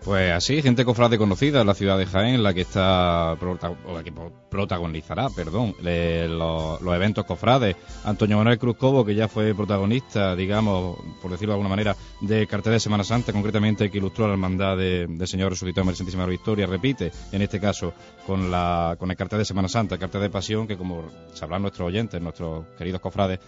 [0.03, 4.11] Pues así, gente cofrade conocida en la ciudad de Jaén, la que está la que
[4.49, 7.75] protagonizará, perdón, le, los, eventos cofrades.
[8.03, 12.47] Antonio Manuel Cruz Cobo, que ya fue protagonista, digamos, por decirlo de alguna manera, del
[12.47, 16.25] cartel de Semana Santa, concretamente que ilustró la hermandad del de Señor Resucitado en Santísima
[16.25, 17.93] Victoria, repite, en este caso,
[18.25, 21.61] con la con el cartel de Semana Santa, el cartel de Pasión, que como sabrán
[21.61, 23.39] nuestros oyentes, nuestros queridos cofrades,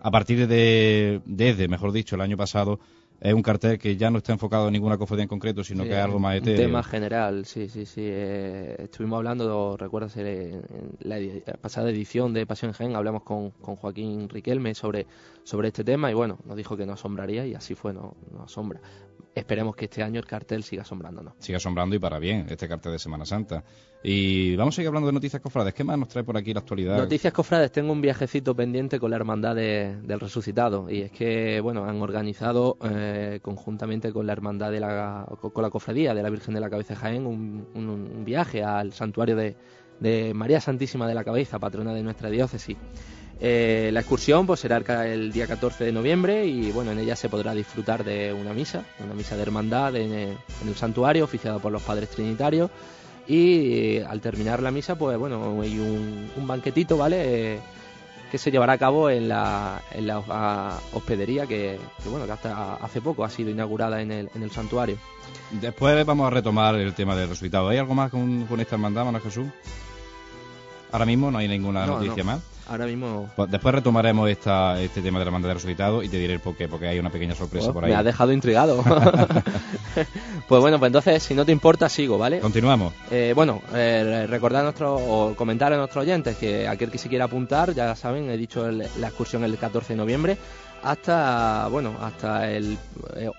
[0.00, 2.78] a partir de, desde, mejor dicho, el año pasado,
[3.20, 5.88] es un cartel que ya no está enfocado en ninguna cofradía en concreto, sino sí,
[5.88, 6.60] que es algo más etéreo.
[6.60, 8.02] Un tema general, sí, sí, sí.
[8.04, 10.62] Eh, estuvimos hablando, recuerdas, en
[11.00, 15.06] la, edi la, pasada edición de Pasión Gen, hablamos con, con, Joaquín Riquelme sobre,
[15.42, 18.44] sobre este tema y bueno, nos dijo que nos asombraría y así fue, no, no
[18.44, 18.80] asombra.
[19.38, 21.34] Esperemos que este año el cartel siga asombrándonos.
[21.38, 23.64] Siga asombrando y para bien, este cartel de Semana Santa.
[24.02, 25.74] Y vamos a seguir hablando de noticias cofrades.
[25.74, 26.98] ¿Qué más nos trae por aquí la actualidad?
[26.98, 27.72] Noticias cofrades.
[27.72, 30.88] Tengo un viajecito pendiente con la Hermandad de, del Resucitado.
[30.90, 35.70] Y es que, bueno, han organizado eh, conjuntamente con la Hermandad de la, con la
[35.70, 39.34] Cofradía de la Virgen de la Cabeza de Jaén un, un, un viaje al santuario
[39.34, 39.56] de,
[40.00, 42.76] de María Santísima de la Cabeza, patrona de nuestra diócesis.
[43.40, 47.28] Eh, la excursión pues será el día 14 de noviembre y bueno, en ella se
[47.28, 51.60] podrá disfrutar de una misa, una misa de hermandad en el, en el santuario oficiada
[51.60, 52.68] por los padres trinitarios
[53.28, 57.54] y eh, al terminar la misa pues bueno, hay un, un banquetito, ¿vale?
[57.54, 57.60] Eh,
[58.30, 62.74] que se llevará a cabo en la, en la hospedería que, que, bueno, que hasta
[62.74, 64.98] hace poco ha sido inaugurada en el, en el santuario.
[65.50, 67.68] Después vamos a retomar el tema del resucitado.
[67.68, 69.46] ¿Hay algo más con, con esta hermandad, Manuel Jesús?
[70.92, 72.32] Ahora mismo no hay ninguna no, noticia no.
[72.32, 72.40] más.
[72.68, 73.30] Ahora mismo.
[73.34, 76.40] Pues después retomaremos esta, este tema de la banda de resucitado y te diré el
[76.40, 77.90] por qué, porque hay una pequeña sorpresa oh, por ahí.
[77.90, 78.82] Me ha dejado intrigado.
[80.48, 82.40] pues bueno, pues entonces, si no te importa, sigo, ¿vale?
[82.40, 82.92] Continuamos.
[83.10, 87.08] Eh, bueno, eh, recordar a nuestro, o comentar a nuestros oyentes que aquel que se
[87.08, 90.36] quiera apuntar, ya saben, he dicho el, la excursión el 14 de noviembre.
[90.82, 92.78] Hasta, bueno, hasta el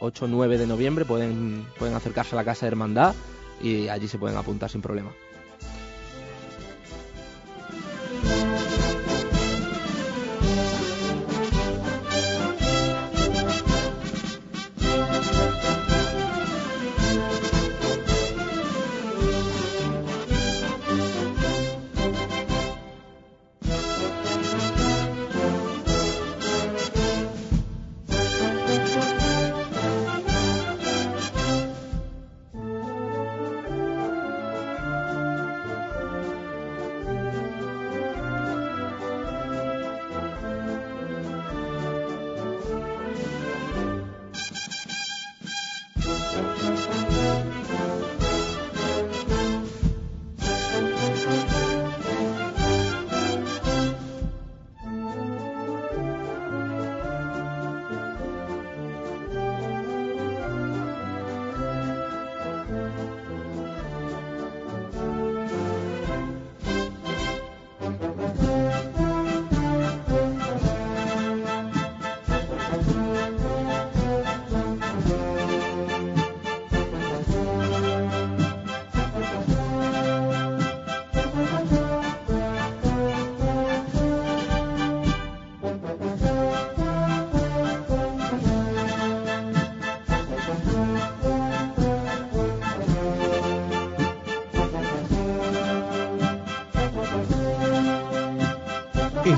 [0.01, 3.13] 8-9 de noviembre pueden, pueden acercarse a la Casa de Hermandad
[3.61, 5.11] y allí se pueden apuntar sin problema.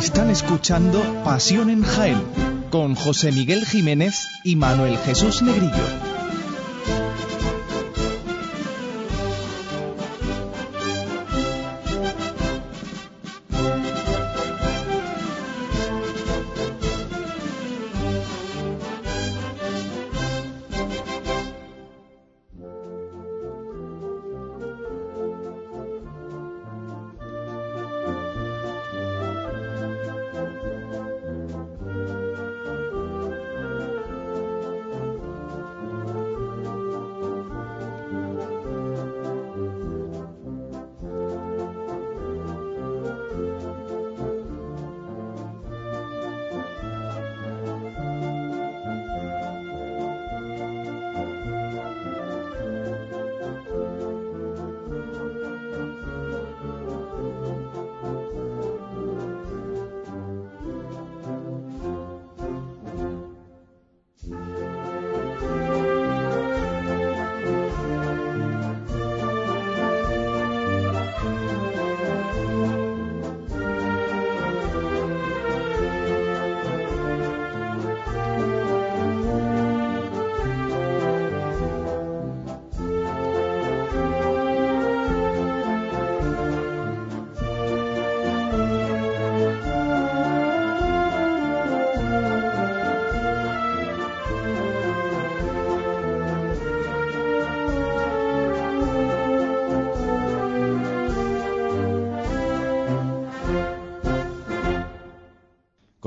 [0.02, 2.18] Están escuchando Pasión en Jaén
[2.72, 6.11] con José Miguel Jiménez y Manuel Jesús Negrillo.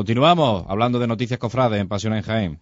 [0.04, 2.60] Continuamos hablando de noticias cofrades en Pasión en Jaén.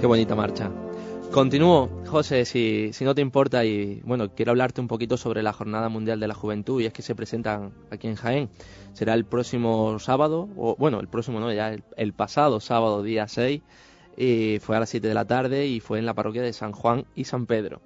[0.00, 0.81] Qué bonita marcha.
[1.32, 5.54] Continúo, José, si, si no te importa, y bueno, quiero hablarte un poquito sobre la
[5.54, 8.50] Jornada Mundial de la Juventud, y es que se presentan aquí en Jaén.
[8.92, 13.28] Será el próximo sábado, o bueno, el próximo no, ya el, el pasado sábado, día
[13.28, 13.62] 6,
[14.14, 16.72] y fue a las 7 de la tarde y fue en la parroquia de San
[16.72, 17.80] Juan y San Pedro.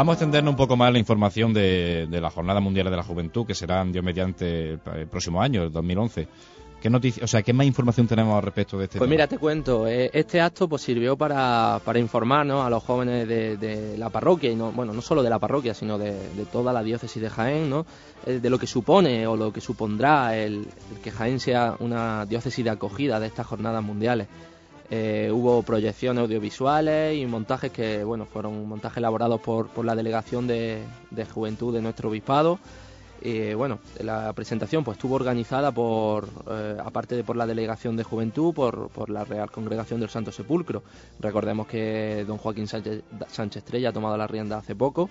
[0.00, 3.02] Vamos a extendernos un poco más la información de, de la Jornada Mundial de la
[3.02, 6.26] Juventud, que será Dios mediante el, próximo año, el 2011.
[6.80, 9.10] ¿Qué noticia, o sea, qué más información tenemos al respecto de este Pues tema?
[9.10, 13.58] mira, te cuento, eh, este acto pues sirvió para, para informarnos a los jóvenes de,
[13.58, 16.72] de la parroquia, y no, bueno, no solo de la parroquia, sino de, de toda
[16.72, 17.84] la diócesis de Jaén, ¿no?
[18.24, 22.24] Eh, de lo que supone o lo que supondrá el, el que Jaén sea una
[22.24, 24.28] diócesis de acogida de estas jornadas mundiales.
[24.90, 30.48] Eh, hubo proyecciones audiovisuales y montajes que, bueno, fueron montajes elaborados por, por la delegación
[30.48, 32.58] de, de juventud de nuestro obispado.
[33.22, 38.02] Y bueno, la presentación pues estuvo organizada por, eh, aparte de por la Delegación de
[38.02, 40.82] Juventud, por, por la Real Congregación del Santo Sepulcro.
[41.18, 45.10] Recordemos que don Joaquín Sánchez, Sánchez Estrella ha tomado la rienda hace poco.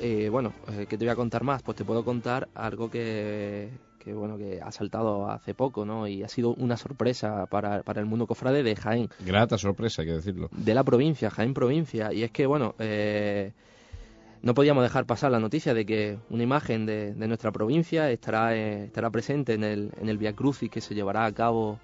[0.00, 1.62] Eh, bueno, eh, ¿qué te voy a contar más?
[1.62, 3.68] Pues te puedo contar algo que,
[4.02, 6.08] que, bueno que ha saltado hace poco, ¿no?
[6.08, 10.08] Y ha sido una sorpresa para, para el mundo cofrade de Jaén Grata sorpresa, hay
[10.08, 10.48] que decirlo.
[10.50, 12.12] de la provincia, Jaén provincia.
[12.12, 13.52] Y es que, bueno, eh,
[14.42, 18.56] no podíamos dejar pasar la noticia de que una imagen de, de nuestra provincia estará,
[18.56, 21.78] eh, estará presente en el, en el Via Crucis que se llevará a cabo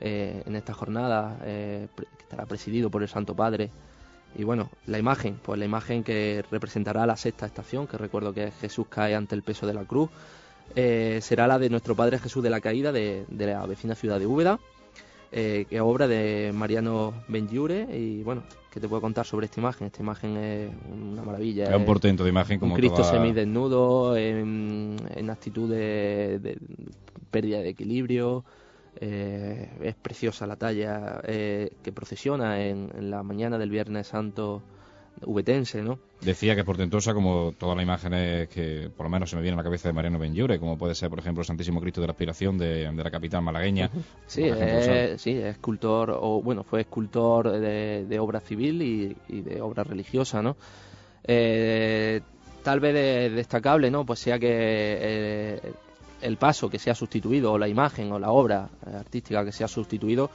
[0.00, 3.70] eh, en esta jornada, eh, que estará presidido por el Santo Padre.
[4.36, 8.52] Y bueno, la imagen, pues la imagen que representará la sexta estación, que recuerdo que
[8.52, 10.10] Jesús cae ante el peso de la cruz,
[10.76, 14.18] eh, será la de nuestro Padre Jesús de la Caída de, de la vecina ciudad
[14.18, 14.58] de Úbeda,
[15.32, 17.86] eh, que es obra de Mariano Benlliure.
[17.96, 18.42] Y bueno,
[18.72, 19.86] ¿qué te puedo contar sobre esta imagen?
[19.88, 21.64] Esta imagen es una maravilla.
[21.64, 26.58] Es un portento de imagen como un Cristo toda- semidesnudo, en, en actitud de, de
[27.30, 28.44] pérdida de equilibrio.
[29.00, 34.62] eh, es preciosa la talla eh, que procesiona en, en la mañana del Viernes Santo
[35.24, 35.98] ubetense, ¿no?
[36.20, 39.58] Decía que es portentosa como todas las imágenes que por lo menos se me vienen
[39.58, 42.06] a la cabeza de Mariano Benlliure, como puede ser, por ejemplo, el Santísimo Cristo de
[42.08, 43.90] la Aspiración de, de la capital malagueña.
[44.26, 44.42] Sí,
[45.16, 49.84] sí, es escultor, o bueno, fue escultor de, de obra civil y, y de obra
[49.84, 50.56] religiosa, ¿no?
[51.24, 52.20] Eh,
[52.62, 54.04] tal vez de- destacable, ¿no?
[54.04, 55.60] Pues sea que eh,
[56.22, 59.52] el paso que se ha sustituido, o la imagen, o la obra eh, artística que
[59.52, 60.30] se ha sustituido,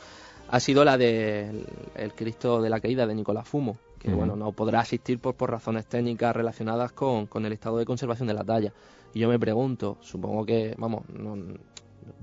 [0.49, 1.65] ha sido la del
[1.95, 5.49] el Cristo de la Caída de Nicolás Fumo, que bueno, no podrá asistir por, por
[5.49, 8.74] razones técnicas relacionadas con, con el estado de conservación de la talla.
[9.14, 11.36] Y yo me pregunto, supongo que, vamos, no,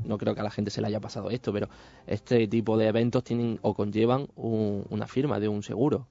[0.05, 1.69] no creo que a la gente se le haya pasado esto, pero
[2.07, 6.07] este tipo de eventos tienen o conllevan un- una firma de un seguro.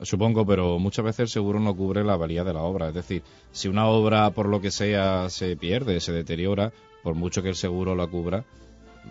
[0.00, 2.88] Supongo, pero muchas veces el seguro no cubre la valía de la obra.
[2.88, 7.42] Es decir, si una obra, por lo que sea, se pierde, se deteriora, por mucho
[7.42, 8.44] que el seguro la cubra,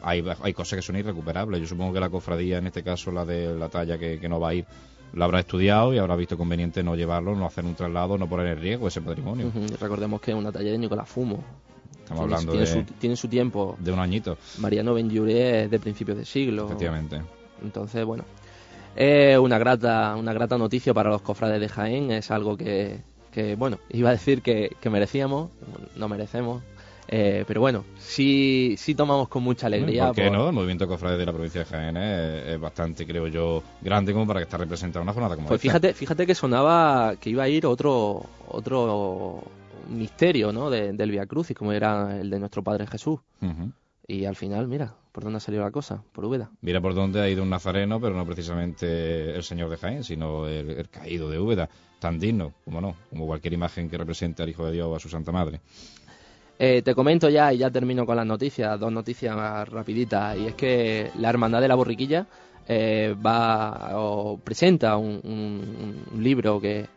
[0.01, 1.59] hay, hay cosas que son irrecuperables.
[1.59, 4.39] Yo supongo que la cofradía, en este caso la de la talla que, que no
[4.39, 4.65] va a ir,
[5.13, 8.47] la habrá estudiado y habrá visto conveniente no llevarlo, no hacer un traslado, no poner
[8.47, 9.51] en riesgo ese patrimonio.
[9.79, 11.43] Recordemos que es una talla de Nicolás Fumo.
[12.03, 13.75] Estamos Tiene- hablando tiene, de, su, tiene su tiempo.
[13.79, 16.65] de un añito, Mariano Benlliure es de principios de siglo.
[16.67, 17.21] efectivamente.
[17.63, 18.23] Entonces, bueno,
[18.95, 22.11] es una grata, una grata noticia para los cofrades de Jaén.
[22.11, 23.01] Es algo que,
[23.31, 25.49] que, bueno, iba a decir que, que merecíamos,
[25.95, 26.63] no merecemos.
[27.07, 30.07] Eh, pero bueno, sí, sí tomamos con mucha alegría.
[30.07, 30.47] ¿Por qué por- no?
[30.47, 34.27] El movimiento cofrade de la provincia de Jaén es, es bastante, creo yo, grande como
[34.27, 35.69] para que esté representada en una jornada como Pues esta.
[35.71, 39.43] fíjate, fíjate que sonaba que iba a ir otro, otro
[39.89, 40.69] misterio, ¿no?
[40.69, 43.19] de- del Via Crucis, como era el de nuestro Padre Jesús.
[44.09, 46.49] Y al final, mira, por dónde ha salido la cosa, por Úbeda.
[46.61, 50.47] Mira por dónde ha ido un nazareno, pero no precisamente el señor de Jaén, sino
[50.47, 54.49] el, el caído de Úbeda, tan digno, como no, como cualquier imagen que represente al
[54.49, 55.59] Hijo de Dios o a su Santa Madre.
[56.59, 60.37] Eh, te comento ya y ya termino con las noticias, dos noticias más rapiditas.
[60.37, 62.25] Y es que la Hermandad de la Borriquilla
[62.67, 66.87] eh, va o presenta un, libro que,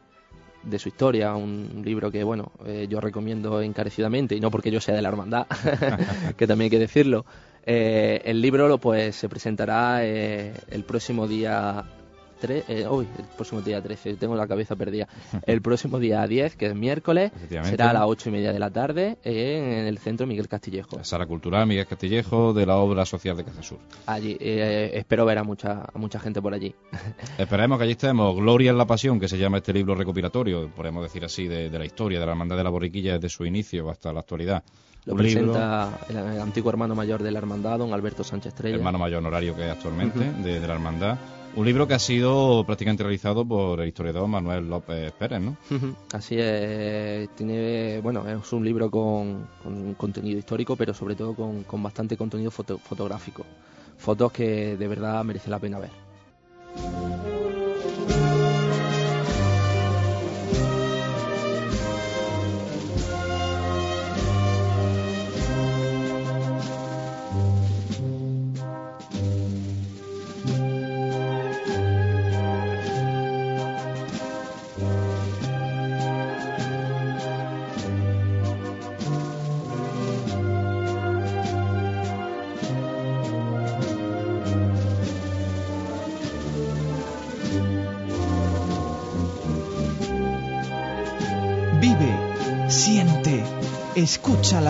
[0.63, 4.81] de su historia, un libro que, bueno, eh, yo recomiendo encarecidamente, y no porque yo
[4.81, 5.47] sea de la hermandad,
[6.37, 7.25] que también hay que decirlo.
[7.65, 11.85] Eh, el libro pues se presentará eh, el próximo día
[12.49, 15.09] eh, uy, el próximo día 13, tengo la cabeza perdida.
[15.47, 18.71] El próximo día 10, que es miércoles, será a las 8 y media de la
[18.71, 21.03] tarde en el centro Miguel Castillejo.
[21.05, 23.79] Sala Cultural Miguel Castillejo de la obra social de Casa Sur.
[24.07, 26.75] Allí, eh, espero ver a mucha, mucha gente por allí.
[27.39, 28.37] Esperemos que allí estemos.
[28.37, 31.85] Gloria en la Pasión, que se llama este libro recopilatorio, podemos decir así, de, la
[31.85, 34.63] historia de la Hermandad de la Borriquilla desde su inicio hasta la actualidad.
[35.07, 38.77] Lo presenta el, antiguo hermano mayor de la hermandad, don Alberto Sánchez Estrella.
[38.77, 41.19] Hermano mayor honorario que es actualmente de, de la hermandad
[41.57, 45.57] un libro que ha sido prácticamente realizado por el historiador Manuel López Pérez, ¿no?
[46.13, 49.49] Así es, tiene, bueno, es un libro con,
[49.97, 53.45] contenido histórico, pero sobre todo con, bastante contenido fotográfico.
[53.99, 55.91] Fotos que de verdad merece la pena ver.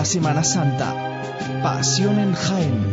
[0.01, 0.95] La Semana Santa.
[1.61, 2.90] Pasión en Jaén.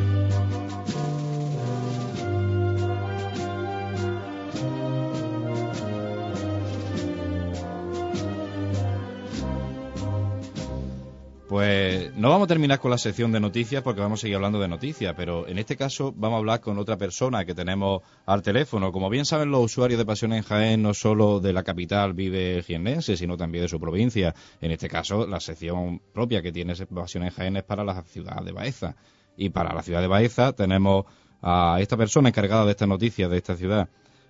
[12.28, 14.68] No vamos a terminar con la sección de noticias porque vamos a seguir hablando de
[14.68, 18.92] noticias, pero en este caso vamos a hablar con otra persona que tenemos al teléfono.
[18.92, 22.62] Como bien saben los usuarios de Pasión en Jaén, no solo de la capital vive
[22.62, 24.34] jiennense, sino también de su provincia.
[24.60, 28.42] En este caso, la sección propia que tiene Pasión en Jaén es para la ciudad
[28.42, 28.94] de Baeza.
[29.38, 31.06] Y para la ciudad de Baeza tenemos
[31.40, 33.88] a esta persona encargada de estas noticias de esta ciudad.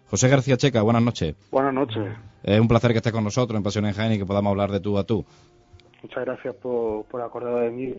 [0.08, 1.34] José García Checa, buenas noches.
[1.50, 2.16] Buenas noches.
[2.44, 4.70] Es un placer que estés con nosotros en Pasión en Jaén y que podamos hablar
[4.70, 5.26] de tú a tú.
[6.02, 7.94] Muchas gracias por, por acordar de mí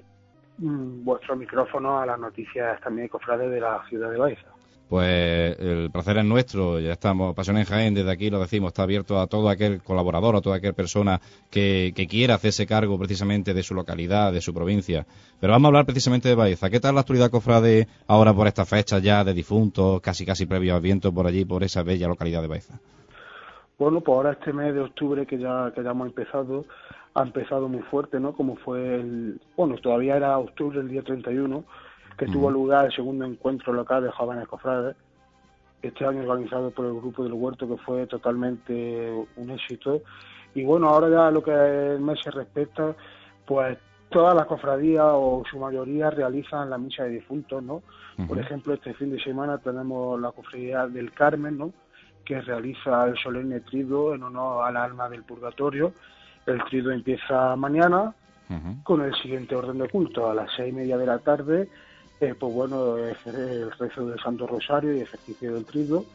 [0.58, 4.48] mm, vuestro micrófono a las noticias también de cofrades de la ciudad de Baeza.
[4.90, 8.82] Pues el placer es nuestro, ya estamos, Pasión en Jaén, desde aquí lo decimos, está
[8.82, 11.20] abierto a todo aquel colaborador, a toda aquella persona
[11.52, 15.06] que, que quiera hacerse cargo precisamente de su localidad, de su provincia.
[15.40, 16.72] Pero vamos a hablar precisamente de Baeza.
[16.72, 20.74] ¿Qué tal la actualidad cofrade ahora por esta fecha ya de difuntos, casi casi previo
[20.74, 22.80] al viento por allí, por esa bella localidad de Baeza?
[23.78, 26.66] Bueno, pues ahora este mes de octubre que ya, que ya hemos empezado,
[27.14, 28.34] ha empezado muy fuerte, ¿no?
[28.34, 31.64] Como fue el, bueno, todavía era octubre, el día 31,
[32.18, 34.96] que tuvo lugar el segundo encuentro local de jóvenes cofrades,
[35.82, 40.02] este año organizado por el Grupo del Huerto, que fue totalmente un éxito.
[40.54, 42.96] Y bueno, ahora ya lo que el mes se respecta,
[43.46, 43.78] pues
[44.10, 47.82] todas las cofradías o su mayoría realizan la misa de difuntos, ¿no?
[48.28, 51.72] Por ejemplo, este fin de semana tenemos la cofradía del Carmen, ¿no?
[52.26, 55.94] Que realiza el solemne trido en honor al alma del purgatorio
[56.52, 58.14] el trido empieza mañana
[58.84, 60.30] con el siguiente orden de culto.
[60.30, 61.70] A las seis y media de la tarde,
[62.20, 66.06] eh, pues bueno, el rezo del Santo Rosario y ejercicio del trido.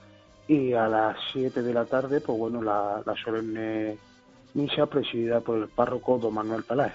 [0.47, 3.97] Y a las siete de la tarde, pues bueno, la, solemne
[4.53, 6.93] misa presidida por el párroco don Manuel Peláez.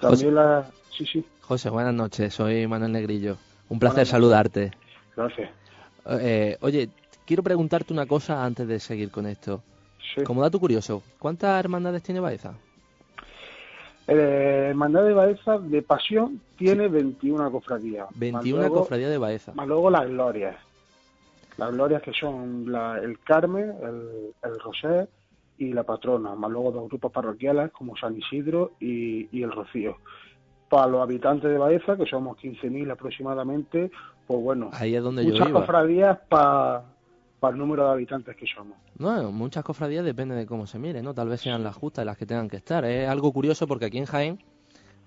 [0.00, 0.70] También la...
[0.96, 1.24] Sí, sí.
[1.42, 2.32] José, buenas noches.
[2.32, 3.36] Soy Manuel Negrillo.
[3.68, 4.70] Un placer saludarte.
[5.14, 5.50] Gracias.
[6.06, 6.88] Eh, oye,
[7.26, 9.62] quiero preguntarte una cosa antes de seguir con esto.
[10.24, 12.54] Como dato curioso, ¿cuántas hermandades tiene Baeza?
[14.08, 18.08] Eh, hermandad de Baeza de Pasión tiene 21 cofradías.
[18.14, 19.52] 21 cofradías de Baeza.
[19.54, 20.56] Más luego las glorias.
[21.58, 25.08] Las glorias que son el Carmen, el, el Rosé
[25.58, 26.34] y la patrona.
[26.34, 29.98] Más luego dos grupos parroquiales como San Isidro y, el Rocío.
[30.70, 33.90] Para los habitantes de Baeza, que somos 15.000 aproximadamente,
[34.26, 36.84] pues bueno, Ahí es donde muchas cofradías para
[37.40, 38.76] para el número de habitantes que somos.
[38.98, 41.14] No, muchas cofradías depende de cómo se mire, ¿no?
[41.14, 42.84] Tal vez sean las justas las que tengan que estar.
[42.84, 44.38] Es algo curioso porque aquí en Jaén,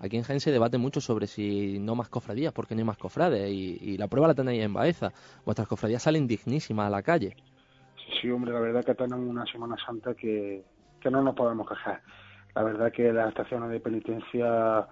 [0.00, 2.98] aquí en Jaén se debate mucho sobre si no más cofradías, porque no hay más
[2.98, 5.12] cofrades, y, la prueba la tenéis en Baeza.
[5.44, 7.36] Vuestras cofradías salen dignísimas a la calle.
[8.20, 10.64] Sí, hombre, la verdad que tenemos una Semana Santa que,
[11.00, 12.00] que no nos podemos quejar.
[12.54, 14.86] La verdad que las estaciones de penitencia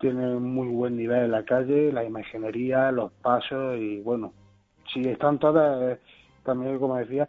[0.00, 4.32] tienen muy buen nivel en la calle, la imaginería, los pasos y bueno,
[4.92, 5.98] si están todas
[6.46, 7.28] también, como decía,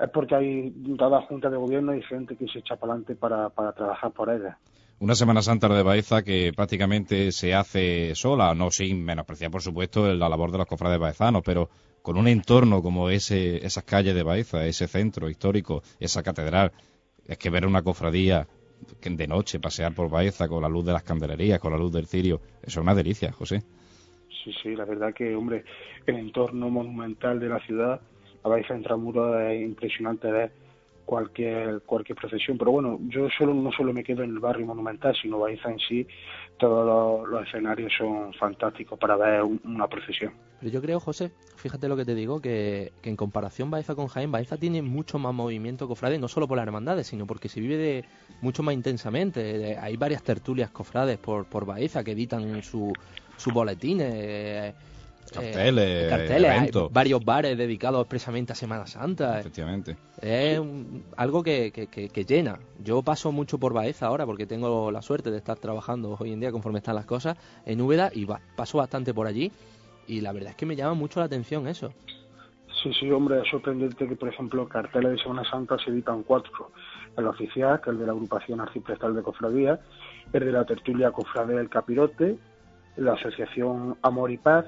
[0.00, 3.50] es porque hay toda junta de gobierno y gente que se echa para adelante para,
[3.72, 4.58] trabajar por ella.
[4.98, 10.12] Una Semana Santa de Baeza que prácticamente se hace sola, no sin menospreciar, por supuesto,
[10.14, 11.68] la labor de los cofrades baezanos, pero
[12.02, 16.72] con un entorno como ese, esas calles de Baeza, ese centro histórico, esa catedral,
[17.26, 18.46] es que ver una cofradía
[19.00, 22.06] de noche pasear por Baeza con la luz de las candelerías, con la luz del
[22.06, 23.62] cirio, eso es una delicia, José.
[24.42, 25.64] Sí, sí, la verdad que, hombre,
[26.06, 28.00] el entorno monumental de la ciudad,
[28.48, 30.52] Baeza Intramuros es impresionante ver
[31.04, 32.56] cualquier cualquier procesión.
[32.58, 35.78] Pero bueno, yo solo no solo me quedo en el barrio monumental, sino Baeza en
[35.80, 36.06] sí,
[36.58, 40.32] todos los, escenarios son fantásticos para ver un- una procesión.
[40.60, 44.06] Pero yo creo, José, fíjate lo que te digo, que, que en comparación Baeza con
[44.06, 47.60] Jaén, Baeza tiene mucho más movimiento cofrade, no solo por las hermandades, sino porque se
[47.60, 48.04] vive de
[48.40, 49.42] mucho más intensamente.
[49.42, 52.92] De- hay varias tertulias cofrades por, por Baeza que editan su-
[53.36, 54.74] sus boletines.
[55.40, 56.92] Eh, Carteles, eh, carteles, hay eventos.
[56.92, 59.40] varios bares dedicados expresamente a Semana Santa.
[59.40, 59.96] Efectivamente.
[60.20, 62.58] Es un- algo que, que- que- que llena.
[62.82, 66.40] Yo paso mucho por Baeza ahora porque tengo la suerte de estar trabajando hoy en
[66.40, 68.26] día conforme están las cosas en Úbeda y
[68.56, 69.50] paso bastante por allí
[70.06, 71.92] y la verdad es que me llama mucho la atención eso.
[72.82, 76.72] Sí, sí, hombre, es sorprendente que, por ejemplo, carteles de Semana Santa se editan cuatro.
[77.16, 79.78] El oficial, que es el de la agrupación arciprestal de cofradía,
[80.32, 82.38] el de la tertulia cofrade del Capirote,
[82.96, 84.64] la asociación Amor y Paz,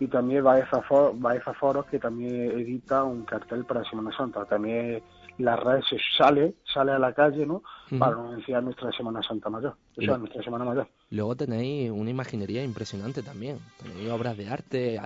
[0.00, 4.44] y también Baeza, For- Baeza Foros, que también edita un cartel para Semana Santa.
[4.44, 5.02] También
[5.38, 7.98] la red se sale, sale a la calle, ¿no?, Ujú.
[7.98, 10.88] para anunciar nuestra Semana Santa Mayor, o sea, nuestra Semana Mayor.
[11.10, 13.58] Luego tenéis una imaginería impresionante también.
[13.82, 14.98] Tenéis obras de arte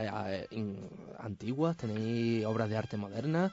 [1.19, 3.53] antiguas, tenéis obras de arte modernas,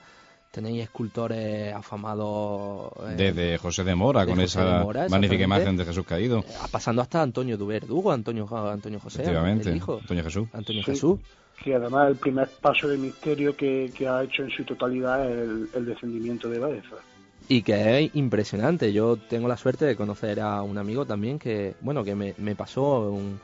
[0.52, 2.92] tenéis escultores afamados.
[3.10, 6.44] eh, Desde José de Mora, de con José esa Mora, magnífica imagen de Jesús caído.
[6.72, 10.00] pasando hasta Antonio Duverdugo, Antonio, Antonio José, Efectivamente, el hijo.
[10.02, 10.48] Antonio Jesús.
[10.54, 10.92] Antonio Sí.
[10.92, 11.20] Jesús.
[11.64, 15.38] que además el primer paso de misterio que, que ha hecho en su totalidad es
[15.38, 16.96] el, el descendimiento de Baeza.
[17.50, 18.94] Y que es impresionante.
[18.94, 22.56] Yo tengo la suerte de conocer a un amigo también que, bueno, que me, me
[22.56, 23.40] pasó un,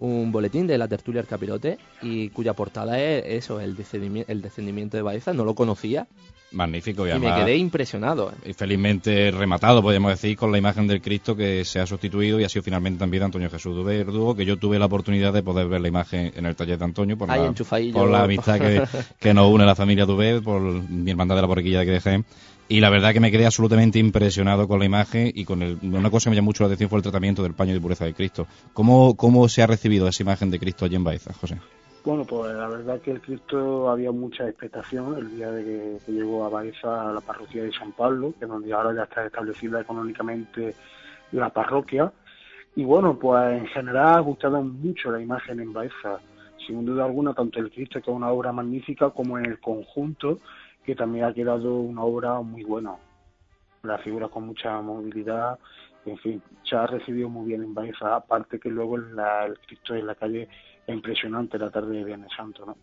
[0.00, 4.42] un boletín de la tertulia del Capirote y cuya portada es eso, el descendimiento, el
[4.42, 5.32] descendimiento de Baeza.
[5.32, 6.06] No lo conocía
[6.50, 8.32] Magnífico y y me además quedé impresionado.
[8.44, 12.44] y felizmente rematado, podríamos decir, con la imagen del Cristo que se ha sustituido y
[12.44, 15.42] ha sido finalmente también de Antonio Jesús de Verdugo, que yo tuve la oportunidad de
[15.42, 17.92] poder ver la imagen en el taller de Antonio por, la, enchufadillo.
[17.92, 18.82] por la amistad que,
[19.18, 22.24] que nos une la familia Duvet, por mi hermandad de la borriquilla de que dejé.
[22.70, 26.10] Y la verdad que me quedé absolutamente impresionado con la imagen y con el, una
[26.10, 28.12] cosa que me llamó mucho la atención fue el tratamiento del paño de pureza de
[28.12, 28.46] Cristo.
[28.74, 31.56] ¿Cómo, cómo se ha recibido esa imagen de Cristo allí en Baeza, José?
[32.04, 36.12] Bueno, pues la verdad que el Cristo había mucha expectación el día de que, que
[36.12, 39.80] llegó a Baeza a la parroquia de San Pablo, que donde ahora ya está establecida
[39.80, 40.74] económicamente
[41.32, 42.12] la parroquia.
[42.76, 46.20] Y bueno, pues en general ha gustado mucho la imagen en Baeza.
[46.66, 50.38] Sin duda alguna, tanto el Cristo, que es una obra magnífica, como en el conjunto,
[50.88, 52.94] que también ha quedado una obra muy buena.
[53.82, 55.58] La figura con mucha movilidad,
[56.06, 59.94] en fin, se ha recibido muy bien en Baeza, aparte que luego la- el Cristo
[59.94, 60.48] en la calle
[60.86, 62.74] es impresionante la tarde de Viernes Santo, ¿no?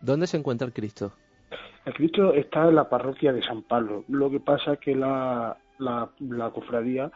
[0.00, 1.14] ¿Dónde se encuentra el Cristo?
[1.84, 4.04] El Cristo está en la parroquia de San Pablo.
[4.06, 7.10] Lo que pasa es que la, la, la cofradía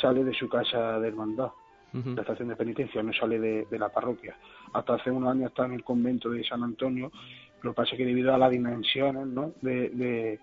[0.00, 1.50] sale de su casa de hermandad,
[1.92, 4.36] la estación de penitencia, no sale de, de la parroquia.
[4.72, 7.10] Hasta hace unos años está en el convento de San Antonio,
[7.62, 9.28] lo que pasa es que debido a las dimensiones
[9.62, 10.38] de,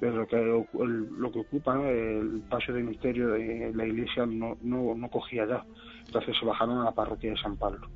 [0.00, 5.08] lo, que, lo que ocupa el paso de misterio de la iglesia no, no, no
[5.08, 5.64] cogía ya.
[6.06, 7.88] Entonces se bajaron a la parroquia de San Pablo.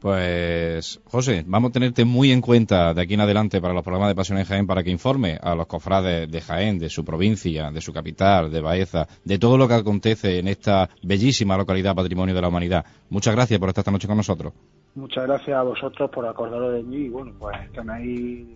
[0.00, 4.10] Pues, José, vamos a tenerte muy en cuenta de aquí en adelante para los programas
[4.10, 7.70] de Pasión en Jaén para que informe a los cofrades de Jaén, de su provincia,
[7.70, 12.34] de su capital, de Baeza, de todo lo que acontece en esta bellísima localidad patrimonio
[12.34, 12.84] de la humanidad.
[13.08, 14.52] Muchas gracias por estar esta noche con nosotros.
[14.96, 18.48] Muchas gracias a vosotros por acordaros de mí y bueno, pues tenéis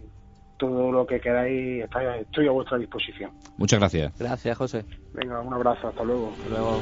[0.57, 3.30] todo lo que queráis, estoy a vuestra disposición.
[3.59, 4.18] Muchas gracias.
[4.18, 4.86] Gracias, José.
[5.12, 6.32] Venga, un abrazo, hasta luego.
[6.32, 6.80] Hasta luego.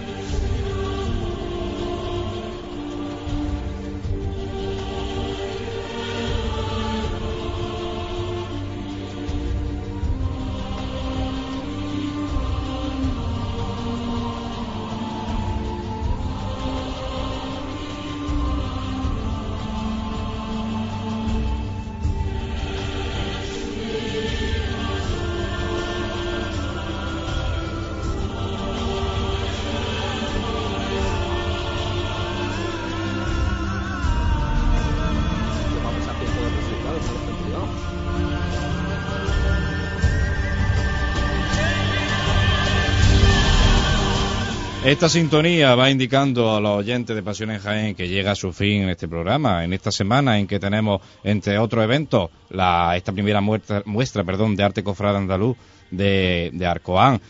[44.89, 48.55] Esta sintonía va indicando a los oyentes de Pasión en Jaén que llega a su
[48.55, 53.13] fin en este programa, en esta semana en que tenemos, entre otros eventos, la, esta
[53.13, 55.59] primera muestra, muestra perdón, de arte cofrade andaluz
[55.91, 57.21] de, de Arcoán.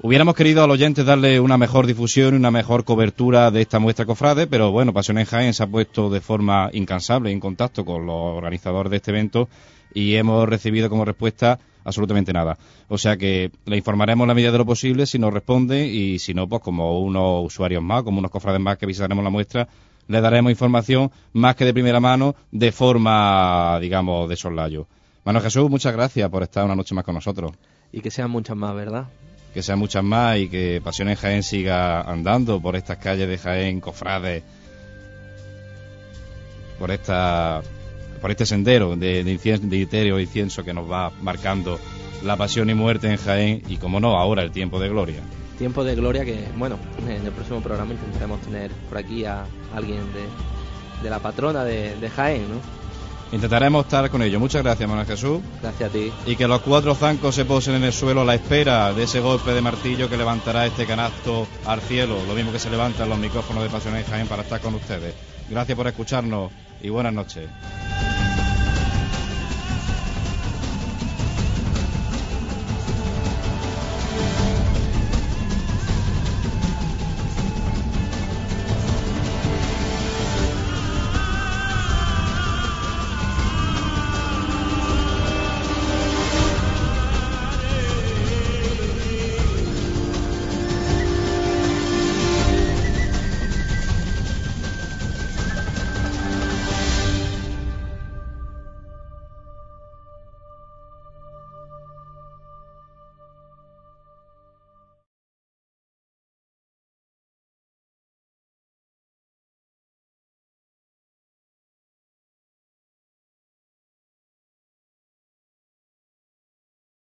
[0.00, 3.80] Hubiéramos querido a los oyentes darle una mejor difusión y una mejor cobertura de esta
[3.80, 7.84] muestra cofrade, pero bueno, Pasión en Jaén se ha puesto de forma incansable en contacto
[7.84, 9.48] con los organizadores de este evento
[9.92, 12.58] y hemos recibido como respuesta absolutamente nada.
[12.88, 16.34] O sea que le informaremos la medida de lo posible si nos responde y si
[16.34, 19.68] no, pues como unos usuarios más, como unos cofrades más que visitaremos la muestra,
[20.08, 24.86] le daremos información más que de primera mano, de forma, digamos, de soslayo.
[25.24, 27.52] Manuel Jesús, muchas gracias por estar una noche más con nosotros.
[27.92, 29.06] Y que sean muchas más, ¿verdad?
[29.54, 33.38] Que sean muchas más y que Pasión en Jaén siga andando por estas calles de
[33.38, 34.42] Jaén, cofrades,
[36.78, 37.62] por esta
[38.22, 41.78] por este sendero de, de, incienso, de incienso, incienso que nos va marcando
[42.22, 45.20] la pasión y muerte en Jaén y, como no, ahora el tiempo de gloria.
[45.58, 49.44] Tiempo de gloria que, bueno, en el próximo programa intentaremos tener por aquí a
[49.74, 52.82] alguien de, de la patrona de, de Jaén, ¿no?
[53.32, 54.38] Intentaremos estar con ellos.
[54.38, 55.40] Muchas gracias, Manuel Jesús.
[55.62, 56.12] Gracias a ti.
[56.26, 59.20] Y que los cuatro zancos se posen en el suelo a la espera de ese
[59.20, 63.18] golpe de martillo que levantará este canasto al cielo, lo mismo que se levantan los
[63.18, 65.14] micrófonos de Pasión en Jaén para estar con ustedes.
[65.48, 66.52] Gracias por escucharnos
[66.82, 67.48] y buenas noches.